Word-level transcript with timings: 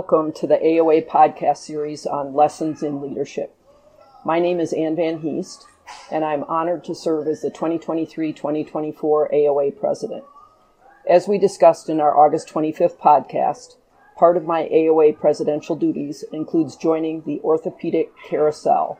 welcome 0.00 0.32
to 0.32 0.46
the 0.46 0.56
AOA 0.56 1.06
podcast 1.06 1.58
series 1.58 2.06
on 2.06 2.32
lessons 2.32 2.82
in 2.82 3.02
leadership. 3.02 3.54
My 4.24 4.38
name 4.38 4.58
is 4.58 4.72
Ann 4.72 4.96
Van 4.96 5.20
Heest, 5.20 5.66
and 6.10 6.24
I'm 6.24 6.42
honored 6.44 6.84
to 6.84 6.94
serve 6.94 7.28
as 7.28 7.42
the 7.42 7.50
2023 7.50 8.32
2024 8.32 9.28
AOA 9.30 9.78
president. 9.78 10.24
As 11.06 11.28
we 11.28 11.36
discussed 11.36 11.90
in 11.90 12.00
our 12.00 12.16
August 12.16 12.48
25th 12.48 12.96
podcast, 12.96 13.76
part 14.16 14.38
of 14.38 14.46
my 14.46 14.70
AOA 14.72 15.18
presidential 15.20 15.76
duties 15.76 16.24
includes 16.32 16.76
joining 16.76 17.20
the 17.24 17.38
Orthopedic 17.44 18.08
Carousel. 18.26 18.98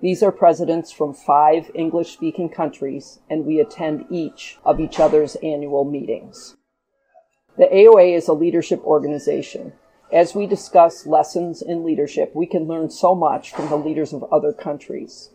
These 0.00 0.22
are 0.22 0.32
presidents 0.32 0.90
from 0.90 1.12
five 1.12 1.70
English 1.74 2.14
speaking 2.14 2.48
countries, 2.48 3.18
and 3.28 3.44
we 3.44 3.60
attend 3.60 4.06
each 4.08 4.56
of 4.64 4.80
each 4.80 4.98
other's 4.98 5.36
annual 5.42 5.84
meetings. 5.84 6.56
The 7.58 7.66
AOA 7.66 8.16
is 8.16 8.26
a 8.26 8.32
leadership 8.32 8.82
organization. 8.84 9.74
As 10.12 10.34
we 10.34 10.46
discuss 10.46 11.06
lessons 11.06 11.62
in 11.62 11.84
leadership, 11.84 12.34
we 12.34 12.44
can 12.44 12.66
learn 12.66 12.90
so 12.90 13.14
much 13.14 13.52
from 13.52 13.68
the 13.68 13.76
leaders 13.76 14.12
of 14.12 14.24
other 14.24 14.52
countries. 14.52 15.30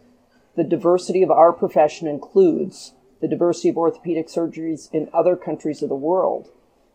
The 0.57 0.66
diversity 0.66 1.23
of 1.23 1.31
our 1.31 1.53
profession 1.53 2.09
includes 2.09 2.93
the 3.21 3.27
diversity 3.30 3.69
of 3.69 3.77
orthopedic 3.77 4.27
surgeries 4.27 4.93
in 4.93 5.09
other 5.13 5.38
countries 5.38 5.81
of 5.81 5.88
the 5.88 5.95
world 5.95 6.50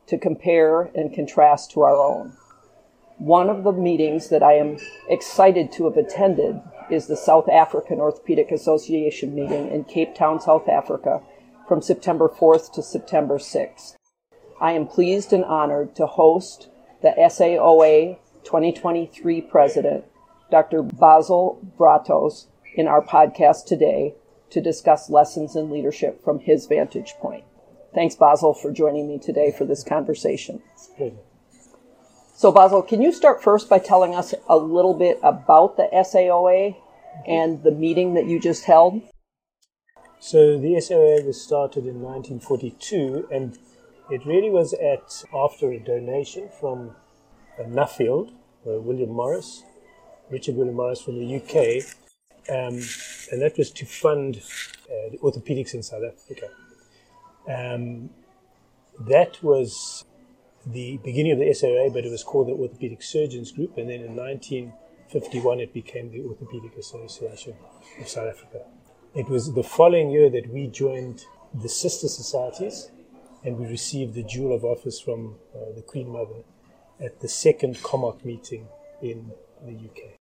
to 0.08 0.18
compare 0.18 0.90
and 0.94 1.14
contrast 1.14 1.70
to 1.70 1.80
our 1.80 1.96
own. 1.96 2.34
One 3.16 3.48
of 3.48 3.64
the 3.64 3.72
meetings 3.72 4.28
that 4.28 4.42
I 4.42 4.54
am 4.54 4.76
excited 5.08 5.72
to 5.72 5.84
have 5.84 5.96
attended 5.96 6.60
is 6.90 7.06
the 7.06 7.16
South 7.16 7.48
African 7.48 7.98
Orthopedic 7.98 8.50
Association 8.50 9.34
meeting 9.34 9.70
in 9.70 9.84
Cape 9.84 10.14
Town, 10.14 10.38
South 10.38 10.68
Africa 10.68 11.22
from 11.66 11.80
September 11.80 12.28
4th 12.28 12.72
to 12.74 12.82
September 12.82 13.38
6th. 13.38 13.94
I 14.60 14.72
am 14.72 14.86
pleased 14.86 15.32
and 15.32 15.44
honored 15.44 15.96
to 15.96 16.06
host 16.06 16.68
the 17.02 17.14
SAOA 17.16 18.18
2023 18.44 19.40
president, 19.42 20.04
Dr. 20.50 20.82
Basil 20.82 21.60
Vrettos, 21.78 22.46
in 22.74 22.86
our 22.86 23.02
podcast 23.02 23.66
today 23.66 24.14
to 24.50 24.60
discuss 24.60 25.10
lessons 25.10 25.56
in 25.56 25.70
leadership 25.70 26.22
from 26.22 26.40
his 26.40 26.66
vantage 26.66 27.14
point. 27.20 27.44
Thanks, 27.94 28.14
Basil, 28.14 28.54
for 28.54 28.70
joining 28.70 29.08
me 29.08 29.18
today 29.18 29.52
for 29.56 29.64
this 29.64 29.82
conversation. 29.82 30.62
So, 32.34 32.52
Basil, 32.52 32.82
can 32.82 33.02
you 33.02 33.12
start 33.12 33.42
first 33.42 33.68
by 33.68 33.78
telling 33.78 34.14
us 34.14 34.34
a 34.48 34.56
little 34.56 34.94
bit 34.94 35.18
about 35.22 35.76
the 35.76 35.88
SAOA 35.92 36.76
and 37.26 37.62
the 37.62 37.70
meeting 37.70 38.14
that 38.14 38.26
you 38.26 38.40
just 38.40 38.64
held? 38.64 39.02
So, 40.20 40.58
the 40.58 40.74
SAOA 40.74 41.24
was 41.24 41.40
started 41.40 41.86
in 41.86 42.00
1942 42.00 43.28
and 43.30 43.58
it 44.10 44.26
really 44.26 44.50
was 44.50 44.72
at 44.74 45.24
after 45.34 45.70
a 45.70 45.78
donation 45.78 46.48
from 46.60 46.96
Nuffield, 47.58 48.32
uh, 48.66 48.80
William 48.80 49.10
Morris, 49.10 49.62
Richard 50.30 50.56
William 50.56 50.76
Morris 50.76 51.00
from 51.00 51.18
the 51.18 51.36
UK, 51.36 51.84
um, 52.48 52.80
and 53.30 53.40
that 53.42 53.54
was 53.56 53.70
to 53.70 53.86
fund 53.86 54.42
uh, 54.86 55.10
the 55.12 55.18
orthopedics 55.18 55.74
in 55.74 55.82
South 55.82 56.02
Africa. 56.04 56.48
Um, 57.48 58.10
that 58.98 59.42
was 59.42 60.04
the 60.66 60.98
beginning 61.04 61.32
of 61.32 61.38
the 61.38 61.52
SOA, 61.54 61.90
but 61.90 62.04
it 62.04 62.10
was 62.10 62.22
called 62.22 62.48
the 62.48 62.52
Orthopedic 62.52 63.02
Surgeons 63.02 63.50
Group, 63.52 63.78
and 63.78 63.88
then 63.88 64.00
in 64.00 64.16
1951 64.16 65.60
it 65.60 65.72
became 65.72 66.10
the 66.10 66.22
Orthopedic 66.22 66.76
Association 66.76 67.54
of 68.00 68.08
South 68.08 68.28
Africa. 68.28 68.64
It 69.14 69.28
was 69.28 69.54
the 69.54 69.62
following 69.62 70.10
year 70.10 70.30
that 70.30 70.52
we 70.52 70.66
joined 70.66 71.24
the 71.54 71.68
sister 71.68 72.08
societies 72.08 72.90
and 73.44 73.58
we 73.58 73.66
received 73.66 74.14
the 74.14 74.22
Jewel 74.22 74.54
of 74.54 74.64
Office 74.64 75.00
from 75.00 75.36
uh, 75.54 75.72
the 75.74 75.82
Queen 75.82 76.10
Mother 76.10 76.44
at 77.00 77.20
the 77.20 77.28
second 77.28 77.76
COMOC 77.76 78.24
meeting 78.24 78.68
in 79.02 79.32
the 79.64 79.72
UK. 79.72 80.16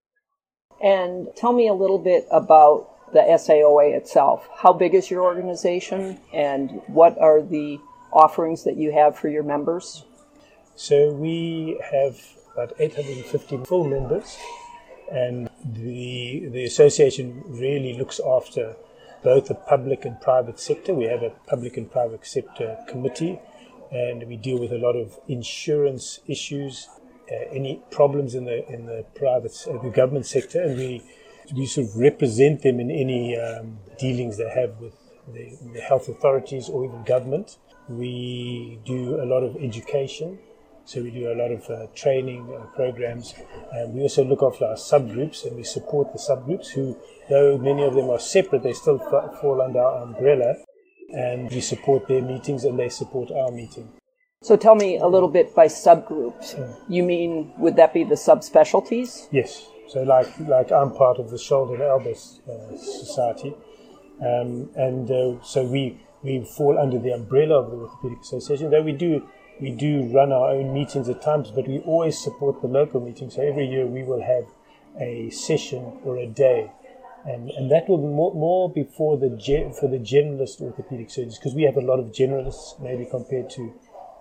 And 0.82 1.28
tell 1.36 1.52
me 1.52 1.68
a 1.68 1.74
little 1.74 1.98
bit 1.98 2.26
about 2.30 3.12
the 3.12 3.20
SAOA 3.20 3.94
itself. 3.94 4.48
How 4.54 4.72
big 4.72 4.94
is 4.94 5.10
your 5.10 5.22
organization, 5.22 6.18
and 6.32 6.80
what 6.86 7.18
are 7.18 7.42
the 7.42 7.78
offerings 8.12 8.64
that 8.64 8.76
you 8.76 8.92
have 8.92 9.16
for 9.16 9.28
your 9.28 9.42
members? 9.42 10.04
So 10.76 11.12
we 11.12 11.78
have 11.90 12.18
about 12.54 12.72
850 12.78 13.64
full 13.64 13.84
members, 13.84 14.38
and 15.12 15.50
the 15.64 16.48
the 16.48 16.64
association 16.64 17.42
really 17.46 17.94
looks 17.94 18.20
after 18.20 18.76
both 19.22 19.46
the 19.46 19.54
public 19.54 20.04
and 20.04 20.20
private 20.20 20.58
sector. 20.58 20.94
We 20.94 21.04
have 21.04 21.22
a 21.22 21.30
public 21.46 21.76
and 21.76 21.90
private 21.90 22.26
sector 22.26 22.78
committee, 22.88 23.38
and 23.90 24.26
we 24.26 24.36
deal 24.36 24.58
with 24.58 24.72
a 24.72 24.78
lot 24.78 24.96
of 24.96 25.18
insurance 25.28 26.20
issues, 26.26 26.88
uh, 27.30 27.34
any 27.52 27.82
problems 27.90 28.34
in 28.34 28.44
the 28.44 28.66
in 28.68 28.86
the 28.86 29.04
private, 29.14 29.54
uh, 29.68 29.82
the 29.82 29.90
government 29.90 30.26
sector, 30.26 30.60
and 30.62 30.76
we 30.76 31.02
we 31.54 31.66
sort 31.66 31.88
of 31.88 31.96
represent 31.96 32.62
them 32.62 32.80
in 32.80 32.90
any 32.90 33.36
um, 33.36 33.78
dealings 33.98 34.36
they 34.36 34.48
have 34.48 34.78
with 34.80 34.94
the, 35.32 35.56
the 35.74 35.80
health 35.80 36.08
authorities 36.08 36.68
or 36.68 36.84
even 36.84 37.02
government. 37.04 37.58
We 37.88 38.78
do 38.84 39.20
a 39.20 39.26
lot 39.26 39.42
of 39.42 39.56
education. 39.56 40.38
So 40.84 41.02
we 41.02 41.10
do 41.10 41.30
a 41.32 41.36
lot 41.36 41.52
of 41.52 41.70
uh, 41.70 41.86
training 41.94 42.52
uh, 42.52 42.64
programs, 42.74 43.34
and 43.70 43.94
we 43.94 44.00
also 44.02 44.24
look 44.24 44.42
after 44.42 44.64
our 44.64 44.74
subgroups, 44.74 45.46
and 45.46 45.54
we 45.56 45.62
support 45.62 46.12
the 46.12 46.18
subgroups 46.18 46.68
who 46.68 46.96
though 47.30 47.56
many 47.56 47.82
of 47.84 47.94
them 47.94 48.10
are 48.10 48.18
separate, 48.18 48.62
they 48.62 48.74
still 48.74 48.98
fall 48.98 49.62
under 49.62 49.80
our 49.80 50.02
umbrella, 50.02 50.56
and 51.14 51.50
we 51.50 51.60
support 51.60 52.06
their 52.08 52.22
meetings 52.22 52.64
and 52.64 52.78
they 52.78 52.88
support 52.88 53.30
our 53.30 53.50
meeting. 53.50 53.88
So 54.42 54.56
tell 54.56 54.74
me 54.74 54.96
a 54.96 55.06
little 55.06 55.28
bit 55.28 55.54
by 55.54 55.66
subgroups. 55.66 56.56
Mm. 56.56 56.76
You 56.88 57.02
mean 57.02 57.52
would 57.58 57.76
that 57.76 57.92
be 57.92 58.04
the 58.04 58.14
subspecialties? 58.14 59.28
Yes. 59.30 59.66
So 59.88 60.02
like 60.02 60.28
like 60.40 60.72
I'm 60.72 60.92
part 60.92 61.18
of 61.18 61.30
the 61.30 61.38
shoulder 61.38 61.74
and 61.74 61.82
elbow 61.82 62.12
uh, 62.12 62.76
society, 62.76 63.54
um, 64.20 64.70
and 64.76 65.10
uh, 65.10 65.42
so 65.42 65.64
we 65.64 66.00
we 66.22 66.44
fall 66.56 66.78
under 66.78 66.98
the 66.98 67.10
umbrella 67.10 67.60
of 67.62 67.70
the 67.70 67.76
Orthopedic 67.76 68.20
Association. 68.20 68.70
Though 68.70 68.82
we 68.82 68.92
do 68.92 69.28
we 69.60 69.72
do 69.72 70.10
run 70.14 70.32
our 70.32 70.52
own 70.52 70.72
meetings 70.72 71.08
at 71.08 71.20
times, 71.20 71.50
but 71.50 71.68
we 71.68 71.80
always 71.80 72.18
support 72.18 72.62
the 72.62 72.68
local 72.68 73.00
meetings. 73.00 73.34
So 73.34 73.42
every 73.42 73.66
year 73.66 73.84
we 73.86 74.04
will 74.04 74.22
have 74.22 74.44
a 74.98 75.28
session 75.30 76.00
or 76.04 76.16
a 76.16 76.26
day 76.26 76.70
and 77.26 77.50
and 77.50 77.70
that 77.70 77.88
will 77.88 77.98
be 77.98 78.06
more, 78.06 78.70
before 78.72 79.18
the 79.18 79.28
for 79.78 79.88
the 79.88 79.98
generalist 79.98 80.60
orthopedic 80.60 81.10
surgeons 81.10 81.38
because 81.38 81.54
we 81.54 81.62
have 81.62 81.76
a 81.76 81.80
lot 81.80 81.98
of 81.98 82.06
generalists 82.06 82.80
maybe 82.80 83.04
compared 83.04 83.50
to 83.50 83.72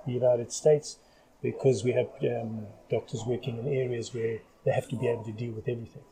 the 0.06 0.12
United 0.12 0.52
States 0.52 0.98
because 1.42 1.84
we 1.84 1.92
have 1.94 2.08
um, 2.24 2.68
doctors 2.90 3.24
working 3.26 3.58
in 3.58 3.68
areas 3.68 4.14
where 4.14 4.40
they 4.66 4.72
have 4.72 4.88
to 4.90 4.96
be 4.98 5.08
able 5.08 5.24
to 5.24 5.32
deal 5.32 5.54
with 5.54 5.68
everything, 5.68 6.04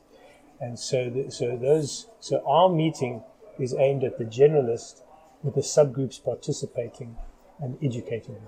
and 0.59 0.79
so 0.79 1.09
the, 1.09 1.31
so 1.31 1.57
those 1.57 2.07
so 2.19 2.43
our 2.47 2.69
meeting 2.69 3.23
is 3.59 3.73
aimed 3.73 4.03
at 4.03 4.17
the 4.17 4.25
generalist 4.25 5.01
with 5.43 5.55
the 5.55 5.61
subgroups 5.61 6.23
participating 6.23 7.17
and 7.59 7.77
educating 7.83 8.35
them. 8.35 8.43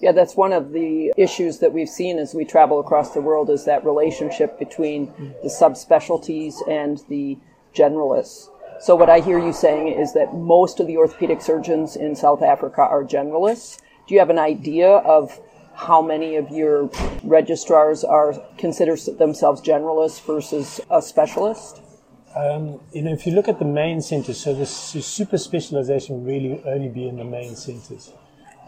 Yeah, 0.00 0.12
that's 0.12 0.34
one 0.34 0.52
of 0.52 0.72
the 0.72 1.12
issues 1.16 1.60
that 1.60 1.72
we've 1.72 1.88
seen 1.88 2.18
as 2.18 2.34
we 2.34 2.44
travel 2.44 2.80
across 2.80 3.14
the 3.14 3.20
world 3.20 3.48
is 3.48 3.64
that 3.66 3.84
relationship 3.84 4.58
between 4.58 5.06
the 5.42 5.48
subspecialties 5.48 6.56
and 6.68 7.00
the 7.08 7.38
generalists. 7.74 8.48
So 8.80 8.94
what 8.94 9.08
I 9.08 9.20
hear 9.20 9.38
you 9.38 9.52
saying 9.52 9.88
is 9.88 10.12
that 10.14 10.34
most 10.34 10.80
of 10.80 10.86
the 10.86 10.96
orthopedic 10.96 11.40
surgeons 11.40 11.96
in 11.96 12.14
South 12.14 12.42
Africa 12.42 12.82
are 12.82 13.04
generalists. 13.04 13.80
Do 14.06 14.14
you 14.14 14.20
have 14.20 14.30
an 14.30 14.38
idea 14.38 14.88
of 14.88 15.40
how 15.74 16.02
many 16.02 16.36
of 16.36 16.50
your 16.50 16.90
registrars 17.22 18.04
are 18.04 18.34
consider 18.58 18.96
themselves 18.96 19.60
generalists 19.60 20.24
versus 20.24 20.80
a 20.90 21.02
specialist? 21.02 21.80
Um, 22.36 22.80
you 22.92 23.02
know, 23.02 23.12
if 23.12 23.26
you 23.26 23.32
look 23.32 23.48
at 23.48 23.58
the 23.58 23.64
main 23.64 24.00
centers, 24.00 24.38
so 24.38 24.54
the 24.54 24.66
super 24.66 25.38
specialization 25.38 26.16
will 26.16 26.24
really 26.24 26.62
only 26.66 26.88
be 26.88 27.08
in 27.08 27.16
the 27.16 27.24
main 27.24 27.54
centers, 27.54 28.12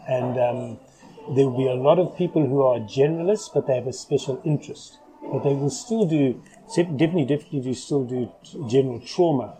and 0.07 0.39
um, 0.39 0.79
there 1.35 1.45
will 1.45 1.57
be 1.57 1.67
a 1.67 1.75
lot 1.75 1.99
of 1.99 2.17
people 2.17 2.45
who 2.45 2.61
are 2.61 2.79
generalists, 2.79 3.49
but 3.53 3.67
they 3.67 3.75
have 3.75 3.87
a 3.87 3.93
special 3.93 4.41
interest, 4.45 4.99
but 5.21 5.43
they 5.43 5.53
will 5.53 5.69
still 5.69 6.05
do 6.05 6.41
definitely, 6.75 7.25
definitely 7.25 7.61
do 7.61 7.73
still 7.73 8.03
do 8.03 8.31
general 8.69 8.99
trauma. 8.99 9.57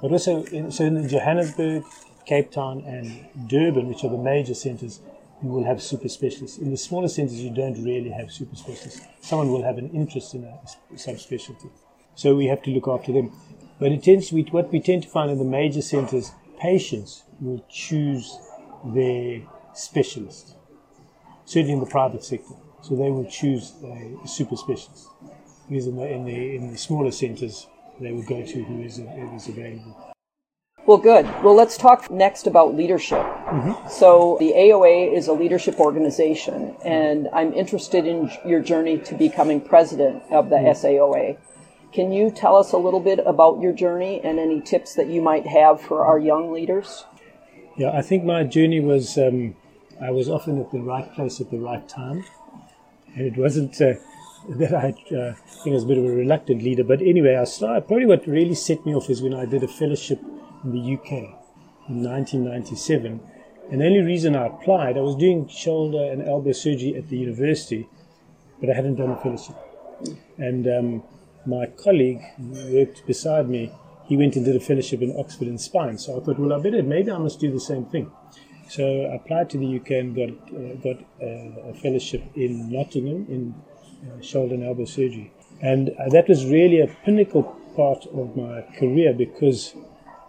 But 0.00 0.12
also, 0.12 0.44
in, 0.44 0.70
so 0.70 0.84
in 0.84 1.08
Johannesburg, 1.08 1.84
Cape 2.26 2.50
Town, 2.50 2.82
and 2.86 3.48
Durban, 3.48 3.88
which 3.88 4.04
are 4.04 4.10
the 4.10 4.18
major 4.18 4.54
centers, 4.54 5.00
you 5.42 5.48
will 5.48 5.64
have 5.64 5.82
super 5.82 6.08
specialists. 6.08 6.58
In 6.58 6.70
the 6.70 6.76
smaller 6.76 7.08
centers, 7.08 7.40
you 7.40 7.50
don't 7.50 7.82
really 7.82 8.10
have 8.10 8.30
super 8.30 8.56
specialists. 8.56 9.06
Someone 9.20 9.50
will 9.50 9.62
have 9.62 9.78
an 9.78 9.90
interest 9.90 10.34
in 10.34 10.44
a 10.44 10.58
subspecialty. 10.94 11.70
So 12.14 12.34
we 12.34 12.46
have 12.46 12.62
to 12.62 12.70
look 12.70 12.88
after 12.88 13.12
them. 13.12 13.32
But 13.78 13.92
it 13.92 14.02
tends 14.02 14.28
to 14.28 14.34
be, 14.34 14.42
what 14.50 14.70
we 14.70 14.80
tend 14.80 15.04
to 15.04 15.08
find 15.08 15.30
in 15.30 15.38
the 15.38 15.44
major 15.44 15.80
centers, 15.80 16.32
patients 16.60 17.24
will 17.40 17.64
choose 17.70 18.38
their 18.84 19.42
specialist, 19.72 20.56
certainly 21.46 21.72
in 21.72 21.80
the 21.80 21.86
private 21.86 22.22
sector. 22.22 22.54
So 22.82 22.96
they 22.96 23.10
will 23.10 23.30
choose 23.30 23.72
a 23.82 24.26
super 24.26 24.56
specialist 24.56 25.08
because 25.70 25.86
in 25.86 25.96
the, 25.96 26.12
in 26.12 26.24
the, 26.24 26.56
in 26.56 26.72
the 26.72 26.76
smaller 26.76 27.12
centres 27.12 27.68
they 28.00 28.12
will 28.12 28.24
go 28.24 28.44
to 28.44 28.64
who 28.64 28.82
is, 28.82 28.96
who 28.96 29.36
is 29.36 29.48
available. 29.48 29.96
Well, 30.86 30.98
good. 30.98 31.26
Well, 31.44 31.54
let's 31.54 31.76
talk 31.76 32.10
next 32.10 32.46
about 32.46 32.74
leadership. 32.74 33.18
Mm-hmm. 33.18 33.88
So, 33.88 34.38
the 34.40 34.52
AOA 34.56 35.14
is 35.14 35.28
a 35.28 35.32
leadership 35.32 35.78
organization, 35.78 36.74
and 36.84 37.28
I'm 37.32 37.52
interested 37.52 38.06
in 38.06 38.30
your 38.44 38.60
journey 38.60 38.98
to 38.98 39.14
becoming 39.14 39.60
president 39.60 40.22
of 40.30 40.48
the 40.48 40.56
mm-hmm. 40.56 40.86
SAOA. 40.86 41.38
Can 41.92 42.12
you 42.12 42.30
tell 42.30 42.56
us 42.56 42.72
a 42.72 42.78
little 42.78 42.98
bit 42.98 43.20
about 43.24 43.60
your 43.60 43.72
journey 43.72 44.20
and 44.24 44.38
any 44.38 44.60
tips 44.60 44.94
that 44.94 45.08
you 45.08 45.20
might 45.20 45.46
have 45.46 45.80
for 45.80 46.04
our 46.04 46.18
young 46.18 46.50
leaders? 46.50 47.04
Yeah, 47.76 47.90
I 47.90 48.02
think 48.02 48.24
my 48.24 48.42
journey 48.44 48.80
was 48.80 49.18
um, 49.18 49.54
I 50.00 50.10
was 50.10 50.28
often 50.28 50.60
at 50.60 50.72
the 50.72 50.80
right 50.80 51.12
place 51.12 51.40
at 51.40 51.50
the 51.50 51.58
right 51.58 51.86
time, 51.88 52.24
and 53.14 53.26
it 53.26 53.36
wasn't. 53.36 53.80
Uh, 53.80 53.94
that 54.48 54.74
I 54.74 54.88
uh, 55.14 55.34
think 55.62 55.74
was 55.74 55.84
a 55.84 55.86
bit 55.86 55.98
of 55.98 56.04
a 56.04 56.08
reluctant 56.08 56.62
leader. 56.62 56.84
But 56.84 57.00
anyway, 57.02 57.36
I 57.36 57.44
started, 57.44 57.86
probably 57.86 58.06
what 58.06 58.26
really 58.26 58.54
set 58.54 58.84
me 58.86 58.94
off 58.94 59.10
is 59.10 59.22
when 59.22 59.34
I 59.34 59.44
did 59.44 59.62
a 59.62 59.68
fellowship 59.68 60.20
in 60.64 60.72
the 60.72 60.94
UK 60.94 61.12
in 61.88 62.02
1997. 62.02 63.20
And 63.70 63.80
the 63.80 63.86
only 63.86 64.00
reason 64.00 64.34
I 64.34 64.46
applied, 64.46 64.96
I 64.96 65.00
was 65.00 65.14
doing 65.14 65.46
shoulder 65.46 66.10
and 66.10 66.26
elbow 66.26 66.52
surgery 66.52 66.96
at 66.96 67.08
the 67.08 67.16
university, 67.16 67.88
but 68.60 68.70
I 68.70 68.74
hadn't 68.74 68.96
done 68.96 69.10
a 69.10 69.16
fellowship. 69.16 69.56
And 70.38 70.66
um, 70.66 71.02
my 71.46 71.66
colleague 71.66 72.22
worked 72.38 73.06
beside 73.06 73.48
me, 73.48 73.72
he 74.06 74.16
went 74.16 74.34
and 74.34 74.44
did 74.44 74.56
a 74.56 74.60
fellowship 74.60 75.02
in 75.02 75.14
Oxford 75.16 75.46
in 75.46 75.58
spine. 75.58 75.98
So 75.98 76.20
I 76.20 76.24
thought, 76.24 76.38
well, 76.38 76.52
I 76.52 76.60
better, 76.60 76.82
maybe 76.82 77.12
I 77.12 77.18
must 77.18 77.38
do 77.38 77.52
the 77.52 77.60
same 77.60 77.84
thing. 77.84 78.10
So 78.68 78.84
I 78.84 79.16
applied 79.16 79.50
to 79.50 79.58
the 79.58 79.76
UK 79.76 79.90
and 79.90 80.14
got, 80.16 80.30
uh, 80.54 80.74
got 80.82 81.02
uh, 81.22 81.70
a 81.70 81.74
fellowship 81.74 82.22
in 82.34 82.70
Nottingham 82.70 83.26
in 83.28 83.54
shoulder 84.20 84.54
and 84.54 84.64
elbow 84.64 84.84
surgery. 84.84 85.32
And 85.60 85.90
uh, 85.90 86.08
that 86.10 86.28
was 86.28 86.46
really 86.46 86.80
a 86.80 86.86
pinnacle 87.04 87.42
part 87.76 88.06
of 88.06 88.36
my 88.36 88.62
career 88.78 89.12
because 89.12 89.74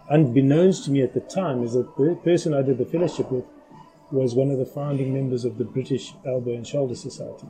unbeknownst 0.08 0.84
to 0.84 0.90
me 0.90 1.02
at 1.02 1.14
the 1.14 1.20
time, 1.20 1.62
is 1.62 1.72
that 1.72 1.96
the 1.96 2.14
person 2.22 2.54
I 2.54 2.62
did 2.62 2.78
the 2.78 2.84
fellowship 2.84 3.30
with 3.30 3.44
was 4.10 4.34
one 4.34 4.50
of 4.50 4.58
the 4.58 4.66
founding 4.66 5.14
members 5.14 5.44
of 5.44 5.56
the 5.58 5.64
British 5.64 6.12
Elbow 6.26 6.52
and 6.52 6.66
Shoulder 6.66 6.94
Society. 6.94 7.46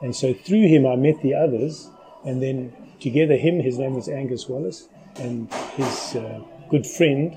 And 0.00 0.14
so 0.14 0.32
through 0.32 0.68
him, 0.68 0.86
I 0.86 0.96
met 0.96 1.20
the 1.22 1.34
others, 1.34 1.90
and 2.24 2.40
then 2.40 2.72
together, 3.00 3.36
him, 3.36 3.60
his 3.60 3.78
name 3.78 3.94
was 3.94 4.08
Angus 4.08 4.48
Wallace, 4.48 4.88
and 5.16 5.52
his 5.74 6.14
uh, 6.16 6.40
good 6.70 6.86
friend, 6.86 7.36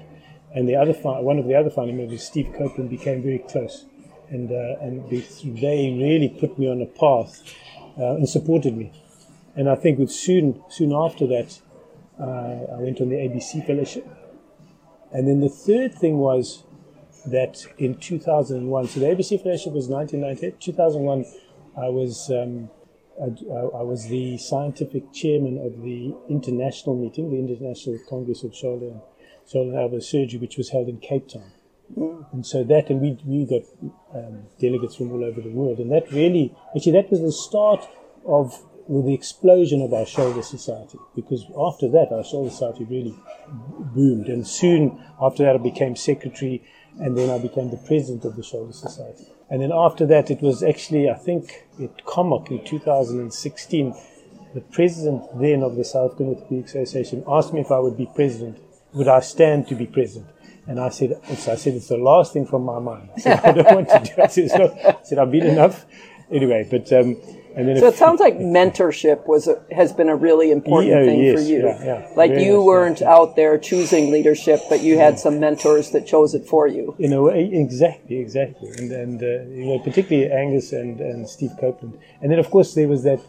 and 0.54 0.70
the 0.70 0.76
other 0.76 0.94
one 0.94 1.40
of 1.40 1.48
the 1.48 1.56
other 1.56 1.70
founding 1.70 1.98
members, 1.98 2.24
Steve 2.24 2.54
Copeland, 2.58 2.90
became 2.90 3.22
very 3.22 3.40
close, 3.40 3.86
and 4.30 4.52
uh, 4.52 4.80
and 4.80 5.10
they 5.10 5.98
really 6.00 6.30
put 6.40 6.58
me 6.58 6.70
on 6.70 6.82
a 6.82 6.86
path 6.86 7.44
uh, 7.98 8.16
and 8.16 8.28
supported 8.28 8.76
me. 8.76 8.92
And 9.56 9.70
I 9.70 9.76
think 9.76 10.00
with 10.00 10.12
soon 10.12 10.62
soon 10.70 10.92
after 10.94 11.28
that, 11.28 11.60
uh, 12.20 12.76
I 12.76 12.80
went 12.80 13.00
on 13.02 13.10
the 13.10 13.16
ABC 13.16 13.66
fellowship, 13.66 14.08
and 15.12 15.28
then 15.28 15.40
the 15.40 15.50
third 15.50 15.94
thing 15.96 16.18
was 16.18 16.64
that 17.26 17.66
in 17.78 17.96
2001, 17.96 18.88
so 18.88 19.00
the 19.00 19.06
ABC 19.08 19.42
Fellowship 19.42 19.74
was 19.74 19.88
1998. 19.88 20.60
2001, 20.60 21.26
I 21.78 21.90
was 21.90 22.30
um, 22.30 22.70
I, 23.22 23.26
I, 23.26 23.82
was 23.82 24.08
the 24.08 24.38
scientific 24.38 25.12
chairman 25.14 25.58
of 25.58 25.82
the 25.82 26.14
international 26.30 26.96
meeting, 26.96 27.32
the 27.32 27.40
International 27.40 27.98
Congress 28.10 28.44
of 28.44 28.56
Shoulder 28.56 29.00
Shoulder 29.50 29.72
and 29.72 29.80
Elbow 29.80 30.00
Surgery, 30.00 30.40
which 30.40 30.58
was 30.58 30.70
held 30.70 30.90
in 30.90 31.00
Cape 31.00 31.30
Town. 31.30 31.52
And 31.96 32.46
so 32.46 32.64
that, 32.64 32.90
and 32.90 33.00
we 33.00 33.18
we 33.26 33.46
got 33.46 33.64
um, 34.14 34.44
delegates 34.60 34.96
from 34.96 35.12
all 35.12 35.24
over 35.24 35.40
the 35.40 35.50
world, 35.50 35.80
and 35.80 35.92
that 35.92 36.12
really, 36.12 36.56
actually, 36.76 36.94
that 36.94 37.12
was 37.12 37.22
the 37.22 37.32
start 37.32 37.88
of 38.26 38.62
the 38.90 39.14
explosion 39.14 39.82
of 39.82 39.94
our 39.94 40.06
shoulder 40.06 40.42
society, 40.42 40.98
because 41.16 41.46
after 41.58 41.90
that, 41.90 42.12
our 42.12 42.24
shoulder 42.24 42.50
society 42.50 42.86
really 42.86 43.16
boomed. 43.96 44.28
And 44.28 44.48
soon 44.48 45.04
after 45.22 45.44
that, 45.44 45.56
I 45.56 45.58
became 45.58 45.96
secretary, 45.96 46.64
and 47.00 47.18
then 47.18 47.30
I 47.30 47.38
became 47.40 47.70
the 47.70 47.78
president 47.78 48.26
of 48.26 48.36
the 48.36 48.44
shoulder 48.44 48.74
society. 48.74 49.26
And 49.50 49.62
then 49.62 49.72
after 49.72 50.06
that, 50.08 50.32
it 50.32 50.42
was 50.42 50.64
actually, 50.64 51.10
I 51.10 51.16
think, 51.16 51.66
at 51.82 52.04
COMOC 52.06 52.52
in 52.52 52.66
2016, 52.66 53.94
the 54.54 54.62
president 54.62 55.24
then 55.40 55.62
of 55.64 55.76
the 55.76 55.84
South 55.84 56.20
Orthopedic 56.20 56.66
Association 56.66 57.24
asked 57.28 57.54
me 57.54 57.62
if 57.62 57.72
I 57.72 57.80
would 57.80 57.98
be 57.98 58.10
president. 58.16 58.60
Would 58.94 59.08
I 59.08 59.20
stand 59.20 59.68
to 59.68 59.76
be 59.76 59.86
president? 59.86 60.32
And 60.68 60.80
I 60.80 60.90
said, 60.90 61.20
I 61.30 61.36
said, 61.36 61.76
it's 61.76 61.90
the 61.90 61.98
last 61.98 62.34
thing 62.34 62.46
from 62.46 62.64
my 62.64 62.80
mind. 62.80 63.10
I 63.16 63.20
said, 63.20 63.40
I 63.42 63.52
don't 63.52 63.76
want 63.76 63.90
to 63.90 64.00
do 64.00 64.12
it. 64.14 64.20
I 64.24 64.28
said, 64.28 64.52
I 64.62 64.98
said 65.04 65.20
I've 65.20 65.32
been 65.32 65.46
enough. 65.46 65.86
Anyway, 66.32 66.68
but 66.70 66.92
um, 66.92 67.18
and 67.56 67.70
then 67.70 67.78
so 67.78 67.88
it 67.88 67.96
sounds 67.96 68.20
like 68.20 68.38
mentorship 68.38 69.28
was 69.28 69.48
a, 69.48 69.64
has 69.72 69.94
been 69.94 70.10
a 70.10 70.16
really 70.16 70.52
important 70.52 70.92
yeah, 70.92 71.06
thing 71.06 71.24
yes, 71.24 71.36
for 71.36 71.48
you. 71.48 71.60
Yeah, 71.60 71.86
yeah. 71.86 72.10
Like 72.16 72.32
Very 72.32 72.46
you 72.46 72.58
nice, 72.58 72.66
weren't 72.66 73.02
out 73.02 73.36
there 73.38 73.58
choosing 73.58 74.12
leadership, 74.12 74.60
but 74.68 74.82
you 74.82 74.98
had 74.98 75.18
some 75.20 75.40
mentors 75.40 75.92
that 75.92 76.06
chose 76.06 76.34
it 76.34 76.46
for 76.48 76.68
you. 76.68 76.96
In 77.00 77.14
a 77.14 77.22
way, 77.22 77.50
exactly, 77.54 78.18
exactly. 78.18 78.70
And 78.78 78.92
and 78.92 79.24
uh, 79.24 79.44
you 79.54 79.66
know, 79.68 79.80
particularly 79.80 80.30
Angus 80.32 80.74
and, 80.74 81.00
and 81.00 81.30
Steve 81.30 81.52
Copeland. 81.60 81.98
And 82.22 82.30
then 82.30 82.40
of 82.40 82.50
course 82.50 82.74
there 82.74 82.90
was 82.90 83.04
that 83.04 83.22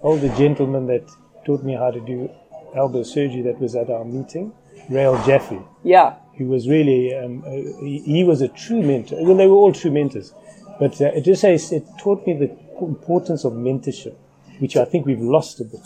older 0.00 0.28
gentleman 0.36 0.86
that 0.86 1.08
taught 1.44 1.62
me 1.62 1.74
how 1.74 1.92
to 1.92 2.00
do 2.00 2.30
elbow 2.74 3.04
surgery 3.04 3.42
that 3.42 3.60
was 3.60 3.76
at 3.76 3.90
our 3.90 4.04
meeting, 4.04 4.52
Rail 4.90 5.14
Jaffe. 5.24 5.60
Yeah. 5.84 6.16
Who 6.38 6.46
was 6.46 6.68
really 6.68 7.14
um, 7.14 7.42
uh, 7.46 7.50
he, 7.50 8.02
he, 8.04 8.24
was 8.24 8.40
a 8.40 8.48
true 8.48 8.80
mentor. 8.80 9.16
Well, 9.20 9.36
they 9.36 9.46
were 9.46 9.56
all 9.56 9.72
true 9.72 9.90
mentors, 9.90 10.32
but 10.78 11.00
uh, 11.00 11.06
it 11.06 11.22
just 11.22 11.40
says 11.40 11.72
it 11.72 11.84
taught 11.98 12.24
me 12.26 12.34
the 12.34 12.56
importance 12.80 13.44
of 13.44 13.54
mentorship, 13.54 14.16
which 14.60 14.76
I 14.76 14.84
think 14.84 15.04
we've 15.04 15.20
lost 15.20 15.60
a 15.60 15.64
bit. 15.64 15.80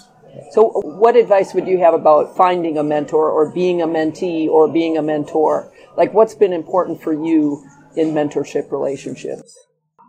So, 0.51 0.69
what 0.85 1.17
advice 1.17 1.55
would 1.55 1.67
you 1.67 1.79
have 1.79 1.95
about 1.95 2.37
finding 2.37 2.79
a 2.79 2.83
mentor 2.83 3.31
or 3.31 3.51
being 3.51 3.83
a 3.83 3.87
mentee 3.87 4.49
or 4.49 4.69
being 4.69 4.97
a 4.97 5.03
mentor? 5.03 5.73
Like, 5.97 6.15
what's 6.15 6.35
been 6.35 6.53
important 6.53 7.03
for 7.03 7.13
you 7.13 7.65
in 7.97 8.13
mentorship 8.13 8.71
relationships? 8.71 9.59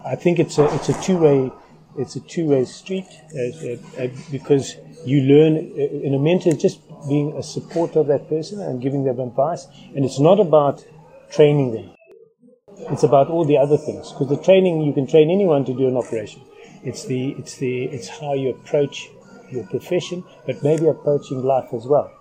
I 0.06 0.16
think 0.16 0.40
it's 0.40 0.58
a 0.58 0.74
it's 0.76 0.90
a 0.90 1.02
two 1.02 1.18
way 1.18 1.52
it's 1.98 2.16
a 2.16 2.20
two 2.22 2.48
way 2.48 2.66
street 2.66 3.08
uh, 3.36 4.02
uh, 4.02 4.08
because 4.32 4.76
you 5.06 5.22
learn 5.22 5.58
uh, 5.58 6.08
in 6.08 6.14
a 6.14 6.20
mentor 6.20 6.50
is 6.50 6.62
just 6.62 6.80
being 7.08 7.36
a 7.38 7.44
supporter 7.44 8.00
of 8.00 8.08
that 8.08 8.30
person 8.30 8.62
and 8.62 8.82
giving 8.82 9.04
them 9.04 9.20
advice, 9.20 9.68
and 9.96 10.06
it's 10.06 10.20
not 10.20 10.40
about 10.40 10.86
training 11.32 11.74
them. 11.74 11.96
It's 12.92 13.04
about 13.04 13.28
all 13.30 13.46
the 13.46 13.58
other 13.58 13.78
things 13.78 14.12
because 14.12 14.30
the 14.30 14.42
training 14.42 14.82
you 14.82 14.94
can 14.94 15.08
train 15.08 15.30
anyone 15.30 15.66
to 15.66 15.74
do 15.74 15.88
an 15.88 15.98
operation 15.98 16.42
it's 16.84 17.06
the 17.06 17.30
it's 17.40 17.56
the 17.58 17.86
it's 17.86 18.10
how 18.10 18.34
you 18.34 18.50
approach 18.50 19.10
your 19.50 19.66
profession, 19.68 20.24
but 20.46 20.64
maybe 20.64 20.88
approaching 20.88 21.44
life 21.44 21.70
as 21.74 21.86
well. 21.86 22.12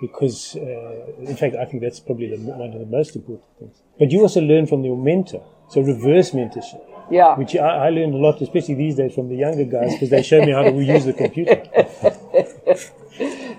Because 0.00 0.56
uh, 0.56 1.12
in 1.20 1.36
fact, 1.36 1.54
I 1.56 1.64
think 1.66 1.82
that's 1.82 2.00
probably 2.00 2.28
the, 2.34 2.38
one 2.38 2.72
of 2.72 2.80
the 2.80 2.86
most 2.86 3.14
important 3.14 3.48
things. 3.58 3.82
But 3.98 4.10
you 4.10 4.20
also 4.22 4.40
learn 4.40 4.66
from 4.66 4.82
your 4.82 4.96
mentor, 4.96 5.44
so 5.68 5.80
reverse 5.82 6.30
mentorship. 6.30 6.80
Yeah. 7.10 7.36
Which 7.36 7.56
I, 7.56 7.86
I 7.86 7.90
learned 7.90 8.14
a 8.14 8.18
lot, 8.18 8.40
especially 8.40 8.74
these 8.74 8.96
days, 8.96 9.14
from 9.14 9.28
the 9.28 9.36
younger 9.36 9.64
guys 9.64 9.92
because 9.94 10.10
they 10.10 10.22
show 10.22 10.40
me 10.40 10.52
how 10.52 10.62
to 10.62 10.70
use 10.82 11.04
the 11.04 11.12
computer. 11.12 11.62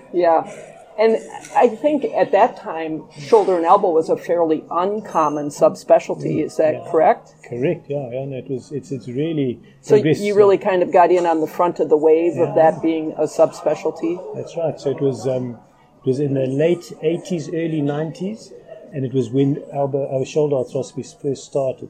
yeah. 0.13 0.67
And 0.98 1.17
I 1.55 1.67
think 1.67 2.05
at 2.05 2.31
that 2.31 2.58
time, 2.58 3.10
shoulder 3.17 3.55
and 3.55 3.65
elbow 3.65 3.91
was 3.91 4.10
a 4.10 4.17
fairly 4.17 4.63
uncommon 4.70 5.48
subspecialty. 5.48 6.43
Is 6.43 6.58
that 6.58 6.75
yeah. 6.75 6.91
correct? 6.91 7.34
Correct. 7.48 7.89
Yeah, 7.89 8.10
yeah. 8.12 8.22
And 8.22 8.34
it 8.34 8.50
was. 8.50 8.72
It's 8.72 8.91
it's 8.91 9.08
really. 9.08 9.60
So 9.81 9.96
you 9.96 10.36
really 10.36 10.58
kind 10.58 10.84
of 10.84 10.93
got 10.93 11.10
in 11.10 11.25
on 11.25 11.41
the 11.41 11.48
front 11.48 11.79
of 11.79 11.89
the 11.89 11.98
wave 11.98 12.36
yeah. 12.36 12.43
of 12.43 12.55
that 12.55 12.81
being 12.81 13.13
a 13.13 13.24
subspecialty. 13.24 14.36
That's 14.36 14.55
right. 14.55 14.79
So 14.79 14.91
it 14.91 15.01
was. 15.01 15.27
Um, 15.27 15.58
it 16.03 16.08
was 16.08 16.20
in 16.20 16.34
the 16.34 16.48
late 16.48 16.91
80s, 17.03 17.50
early 17.50 17.79
90s, 17.79 18.51
and 18.91 19.05
it 19.05 19.13
was 19.13 19.29
when 19.29 19.63
elbow, 19.72 20.12
our 20.12 20.25
shoulder 20.25 20.55
arthroscopy 20.55 21.05
first 21.22 21.46
started. 21.46 21.89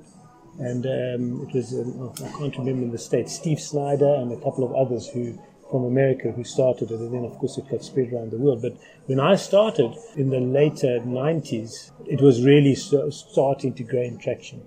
And 0.59 0.85
um, 0.85 1.47
it 1.47 1.55
was, 1.55 1.73
um, 1.73 2.13
I 2.23 2.37
can't 2.37 2.57
remember 2.57 2.83
in 2.83 2.91
the 2.91 2.97
States, 2.97 3.35
Steve 3.35 3.59
Snyder 3.59 4.15
and 4.15 4.31
a 4.31 4.37
couple 4.37 4.63
of 4.63 4.73
others 4.75 5.07
who 5.07 5.39
from 5.71 5.85
America 5.85 6.31
who 6.31 6.43
started 6.43 6.91
it, 6.91 6.99
and 6.99 7.13
then 7.13 7.23
of 7.23 7.31
course 7.39 7.57
it 7.57 7.67
got 7.69 7.83
spread 7.83 8.11
around 8.11 8.31
the 8.31 8.37
world. 8.37 8.61
But 8.61 8.75
when 9.05 9.19
I 9.19 9.37
started 9.37 9.95
in 10.17 10.29
the 10.29 10.41
later 10.41 10.99
90s, 10.99 11.91
it 12.05 12.21
was 12.21 12.43
really 12.43 12.75
starting 12.75 13.73
to 13.75 13.83
gain 13.83 14.17
traction. 14.17 14.63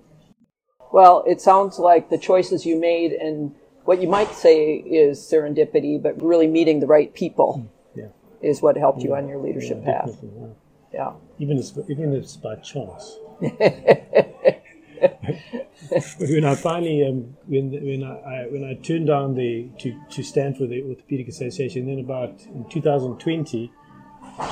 Well, 0.91 1.23
it 1.27 1.41
sounds 1.41 1.77
like 1.77 2.09
the 2.09 2.17
choices 2.17 2.65
you 2.65 2.79
made 2.79 3.11
and 3.11 3.53
what 3.85 4.01
you 4.01 4.07
might 4.07 4.33
say 4.33 4.75
is 4.77 5.19
serendipity, 5.19 6.01
but 6.01 6.19
really 6.21 6.47
meeting 6.47 6.79
the 6.79 6.87
right 6.87 7.13
people 7.13 7.69
hmm. 7.93 7.99
yeah. 7.99 8.07
is 8.41 8.61
what 8.61 8.75
helped 8.75 9.03
you 9.03 9.13
on 9.13 9.27
your 9.27 9.37
leadership 9.37 9.81
yeah, 9.85 10.01
path. 10.01 10.17
Yeah. 10.23 10.47
yeah. 10.91 11.11
Even 11.37 11.59
if, 11.59 11.77
even 11.87 12.13
if 12.13 12.23
it's 12.23 12.37
by 12.37 12.55
chance. 12.55 13.19
when 16.19 16.45
I 16.45 16.55
finally, 16.55 17.05
um, 17.07 17.35
when 17.47 17.71
when 17.71 18.03
I, 18.03 18.47
when 18.49 18.63
I 18.63 18.75
turned 18.81 19.07
down 19.07 19.35
the 19.35 19.69
to, 19.79 19.99
to 20.11 20.23
stand 20.23 20.57
for 20.57 20.67
the 20.67 20.81
Orthopedic 20.83 21.27
Association, 21.27 21.87
then 21.87 21.99
about 21.99 22.41
in 22.45 22.65
2020, 22.69 23.71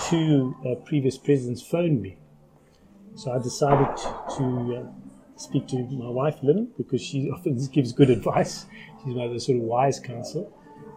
two 0.10 0.56
uh, 0.66 0.76
previous 0.86 1.18
presidents 1.18 1.62
phoned 1.62 2.02
me. 2.02 2.18
So 3.16 3.32
I 3.32 3.40
decided 3.40 3.96
to 4.38 4.84
uh, 4.84 4.92
speak 5.36 5.68
to 5.68 5.78
my 5.78 6.10
wife 6.10 6.38
Lynn 6.42 6.72
because 6.78 7.02
she 7.02 7.30
often 7.34 7.58
gives 7.72 7.94
good 7.94 8.10
advice. 8.10 8.66
She's 9.04 9.14
one 9.14 9.28
of 9.28 9.34
the 9.34 9.40
sort 9.40 9.58
of 9.58 9.64
wise 9.64 10.00
counsel. 10.00 10.52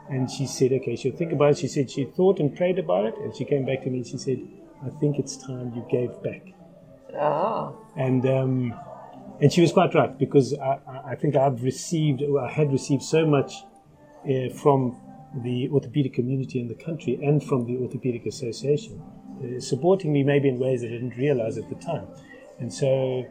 And 0.08 0.30
she 0.30 0.46
said, 0.46 0.72
okay, 0.72 0.94
she'll 0.94 1.16
think 1.16 1.32
about 1.32 1.52
it. 1.52 1.58
She 1.58 1.68
said 1.68 1.90
she 1.90 2.04
thought 2.04 2.38
and 2.38 2.56
prayed 2.56 2.78
about 2.78 3.06
it, 3.06 3.14
and 3.18 3.34
she 3.34 3.44
came 3.44 3.66
back 3.66 3.82
to 3.82 3.90
me 3.90 3.98
and 3.98 4.06
she 4.06 4.18
said, 4.18 4.38
I 4.84 4.90
think 5.00 5.18
it's 5.18 5.36
time 5.36 5.72
you 5.74 5.84
gave 5.90 6.22
back. 6.22 6.54
Ah. 7.18 7.72
And 7.96 8.24
um, 8.26 8.74
and 9.40 9.52
she 9.52 9.60
was 9.60 9.72
quite 9.72 9.94
right 9.94 10.18
because 10.18 10.54
I, 10.58 10.78
I 11.12 11.14
think 11.14 11.36
I've 11.36 11.62
received, 11.62 12.22
I 12.22 12.50
had 12.50 12.72
received 12.72 13.02
so 13.02 13.26
much 13.26 13.52
uh, 14.24 14.48
from 14.50 14.96
the 15.42 15.68
orthopedic 15.70 16.14
community 16.14 16.60
in 16.60 16.68
the 16.68 16.74
country 16.74 17.18
and 17.22 17.42
from 17.42 17.66
the 17.66 17.76
Orthopedic 17.76 18.26
Association, 18.26 19.02
uh, 19.42 19.60
supporting 19.60 20.12
me 20.12 20.22
maybe 20.22 20.48
in 20.48 20.58
ways 20.58 20.82
I 20.82 20.88
didn't 20.88 21.16
realize 21.16 21.58
at 21.58 21.68
the 21.68 21.74
time. 21.74 22.06
And 22.58 22.72
so, 22.72 23.26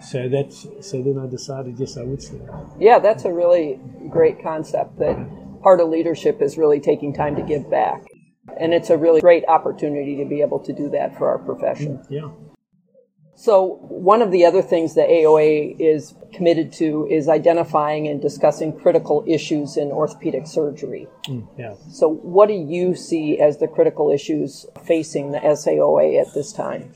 so 0.00 0.28
that, 0.28 0.52
so 0.80 1.02
then 1.02 1.18
I 1.18 1.26
decided, 1.28 1.78
yes, 1.78 1.96
I 1.96 2.02
would 2.02 2.22
stay. 2.22 2.40
Yeah, 2.78 2.98
that's 2.98 3.24
a 3.24 3.32
really 3.32 3.78
great 4.08 4.42
concept. 4.42 4.98
That 4.98 5.16
part 5.62 5.80
of 5.80 5.88
leadership 5.88 6.42
is 6.42 6.58
really 6.58 6.80
taking 6.80 7.12
time 7.12 7.36
to 7.36 7.42
give 7.42 7.70
back, 7.70 8.02
and 8.58 8.74
it's 8.74 8.90
a 8.90 8.96
really 8.96 9.20
great 9.20 9.44
opportunity 9.46 10.16
to 10.16 10.24
be 10.24 10.40
able 10.40 10.58
to 10.60 10.72
do 10.72 10.90
that 10.90 11.16
for 11.16 11.28
our 11.28 11.38
profession. 11.38 12.04
Yeah. 12.10 12.30
So, 13.40 13.78
one 13.88 14.20
of 14.20 14.32
the 14.32 14.44
other 14.44 14.60
things 14.60 14.94
that 14.96 15.08
AOA 15.08 15.76
is 15.78 16.14
committed 16.30 16.74
to 16.74 17.06
is 17.10 17.26
identifying 17.26 18.06
and 18.06 18.20
discussing 18.20 18.78
critical 18.78 19.24
issues 19.26 19.78
in 19.78 19.90
orthopedic 19.90 20.46
surgery. 20.46 21.08
Mm, 21.24 21.48
yeah. 21.56 21.72
So, 21.90 22.06
what 22.06 22.48
do 22.48 22.52
you 22.52 22.94
see 22.94 23.38
as 23.38 23.56
the 23.56 23.66
critical 23.66 24.10
issues 24.10 24.66
facing 24.84 25.30
the 25.30 25.38
SAOA 25.38 26.20
at 26.20 26.34
this 26.34 26.52
time? 26.52 26.92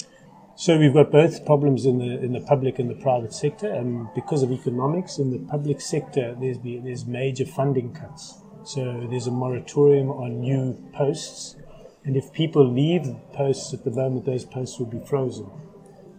So 0.54 0.78
we've 0.78 0.92
got 0.92 1.10
both 1.10 1.46
problems 1.46 1.86
in 1.86 1.96
the 1.96 2.22
in 2.22 2.34
the 2.34 2.42
public 2.42 2.78
and 2.78 2.90
the 2.90 3.02
private 3.02 3.32
sector, 3.32 3.72
and 3.72 4.08
because 4.14 4.42
of 4.42 4.52
economics 4.52 5.16
in 5.16 5.30
the 5.30 5.38
public 5.50 5.80
sector, 5.80 6.36
there's 6.38 6.58
been, 6.58 6.84
there's 6.84 7.06
major 7.06 7.46
funding 7.46 7.94
cuts. 7.94 8.42
So 8.64 9.06
there's 9.08 9.26
a 9.26 9.30
moratorium 9.30 10.10
on 10.10 10.40
new 10.40 10.76
posts, 10.92 11.56
and 12.04 12.18
if 12.18 12.34
people 12.34 12.70
leave 12.70 13.06
posts 13.32 13.72
at 13.72 13.82
the 13.82 13.90
moment, 13.90 14.26
those 14.26 14.44
posts 14.44 14.78
will 14.78 14.92
be 14.98 15.00
frozen. 15.00 15.50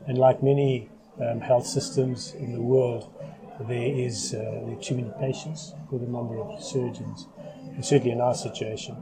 And 0.07 0.17
like 0.17 0.43
many 0.43 0.89
um, 1.21 1.41
health 1.41 1.65
systems 1.65 2.33
in 2.33 2.53
the 2.53 2.61
world, 2.61 3.11
there 3.67 3.87
is 3.87 4.33
uh, 4.33 4.39
there 4.65 4.77
are 4.77 4.81
too 4.81 4.95
many 4.95 5.11
patients 5.19 5.73
for 5.89 5.97
the 5.99 6.07
number 6.07 6.37
of 6.39 6.61
surgeons, 6.61 7.27
and 7.73 7.85
certainly 7.85 8.11
in 8.11 8.21
our 8.21 8.35
situation. 8.35 8.95